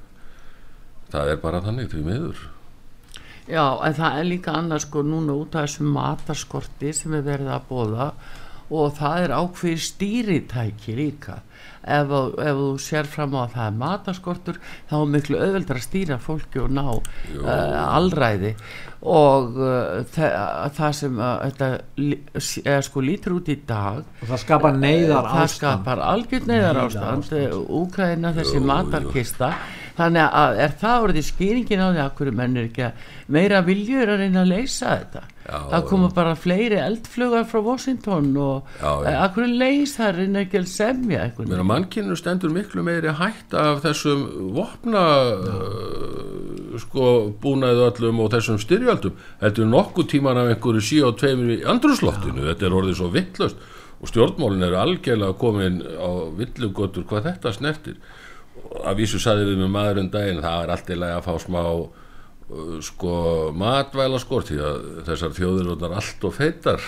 [1.12, 2.46] það er bara þannig því meður
[3.48, 7.54] Já, en það er líka annars sko núna út af þessum mataskorti sem er verið
[7.54, 8.08] að bóða
[8.68, 11.38] og það er ákveð stýritæki líka.
[11.88, 14.58] Ef, ef þú sér fram á að það er mataskortur
[14.90, 17.48] þá er miklu auðveldar að stýra fólki og ná uh,
[17.96, 18.50] allræði
[19.08, 20.34] og uh, það,
[20.76, 25.54] það sem uh, þetta sko lítur út í dag og það skapar neyðar ástand það
[25.54, 27.32] skapar algjör neyðar ástand
[27.80, 29.52] Úkraina þessi matarkista
[29.98, 33.60] þannig að er það orðið skýringin á því að hverju menn er ekki að meira
[33.66, 35.22] viljur að reyna að leysa þetta?
[35.48, 40.68] Já, það koma bara fleiri eldflugar frá Washington og að hverju leysa reyna ekki að
[40.72, 41.24] semja
[41.72, 44.26] mannkynnu stendur miklu meiri hætt af þessum
[44.56, 47.08] vopna uh, sko
[47.42, 49.16] búnaðu öllum og þessum styrjöldum.
[49.40, 53.10] Þetta er nokkuð tíman af einhverju sí og tveimur í andrusloftinu, þetta er orðið svo
[53.16, 53.68] vittlust
[53.98, 57.96] og stjórnmálin eru algjörlega komin á villugötur hvað þetta snertir
[58.76, 61.60] að vísu saði við með maðurinn daginn það er allt í lagi að fá smá
[61.64, 63.12] uh, sko
[63.56, 66.82] matvæla skort því að þessar þjóður er allt og feitar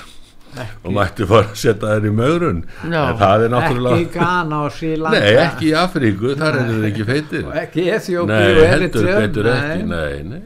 [0.58, 0.78] ekki.
[0.84, 5.20] og mætti bara setja þær í mögrun það er náttúrulega ekki í Ghana og Sílanda
[5.20, 7.44] nei ekki í Afríku, þar er það ekki feitir.
[7.46, 10.40] Og ekki Eþjópi nei heldur ekki nei, nei.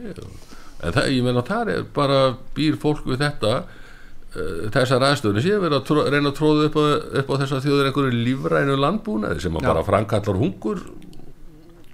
[0.81, 2.21] en það, ég menna þar er bara
[2.57, 6.85] býr fólk við þetta uh, þessar aðstöðunni verið að reyna að tróða upp á,
[7.21, 10.85] upp á þessar þjóður einhverju lífrænu landbúnaði sem bara framkallar hungur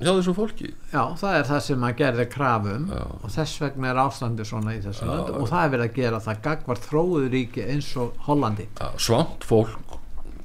[0.01, 0.71] hjá þessu fólki.
[0.91, 3.03] Já það er það sem að gerði krafum já.
[3.21, 6.25] og þess vegna er ástandi svona í þessu já, og það er verið að gera
[6.25, 8.67] það gagvar þróður ríki eins og Hollandi.
[8.79, 9.97] Já, svont fólk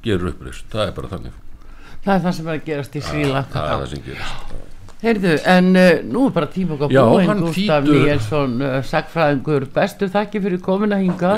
[0.06, 1.42] gerur upprýst það er bara þannig.
[2.06, 4.56] Það er það sem er að gerast í Svíla það er það sem gerast
[4.96, 10.40] Heyrðu, en uh, nú er bara tíma okkar búin Gustaf Níelsson, uh, sagfræðingur bestu þakki
[10.46, 11.32] fyrir komin að hinga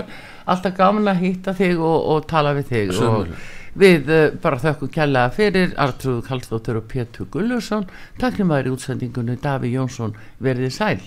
[0.49, 3.33] alltaf gaman að hitta þig og, og tala við þig Sjöfnir.
[3.33, 7.87] og Við uh, bara þökkum kjallaða fyrir Artrúð Kallstóttur og Pétur Gullursson
[8.19, 10.17] Takknum aðri útsendingunni Daví Jónsson.
[10.43, 10.99] Verðið sæl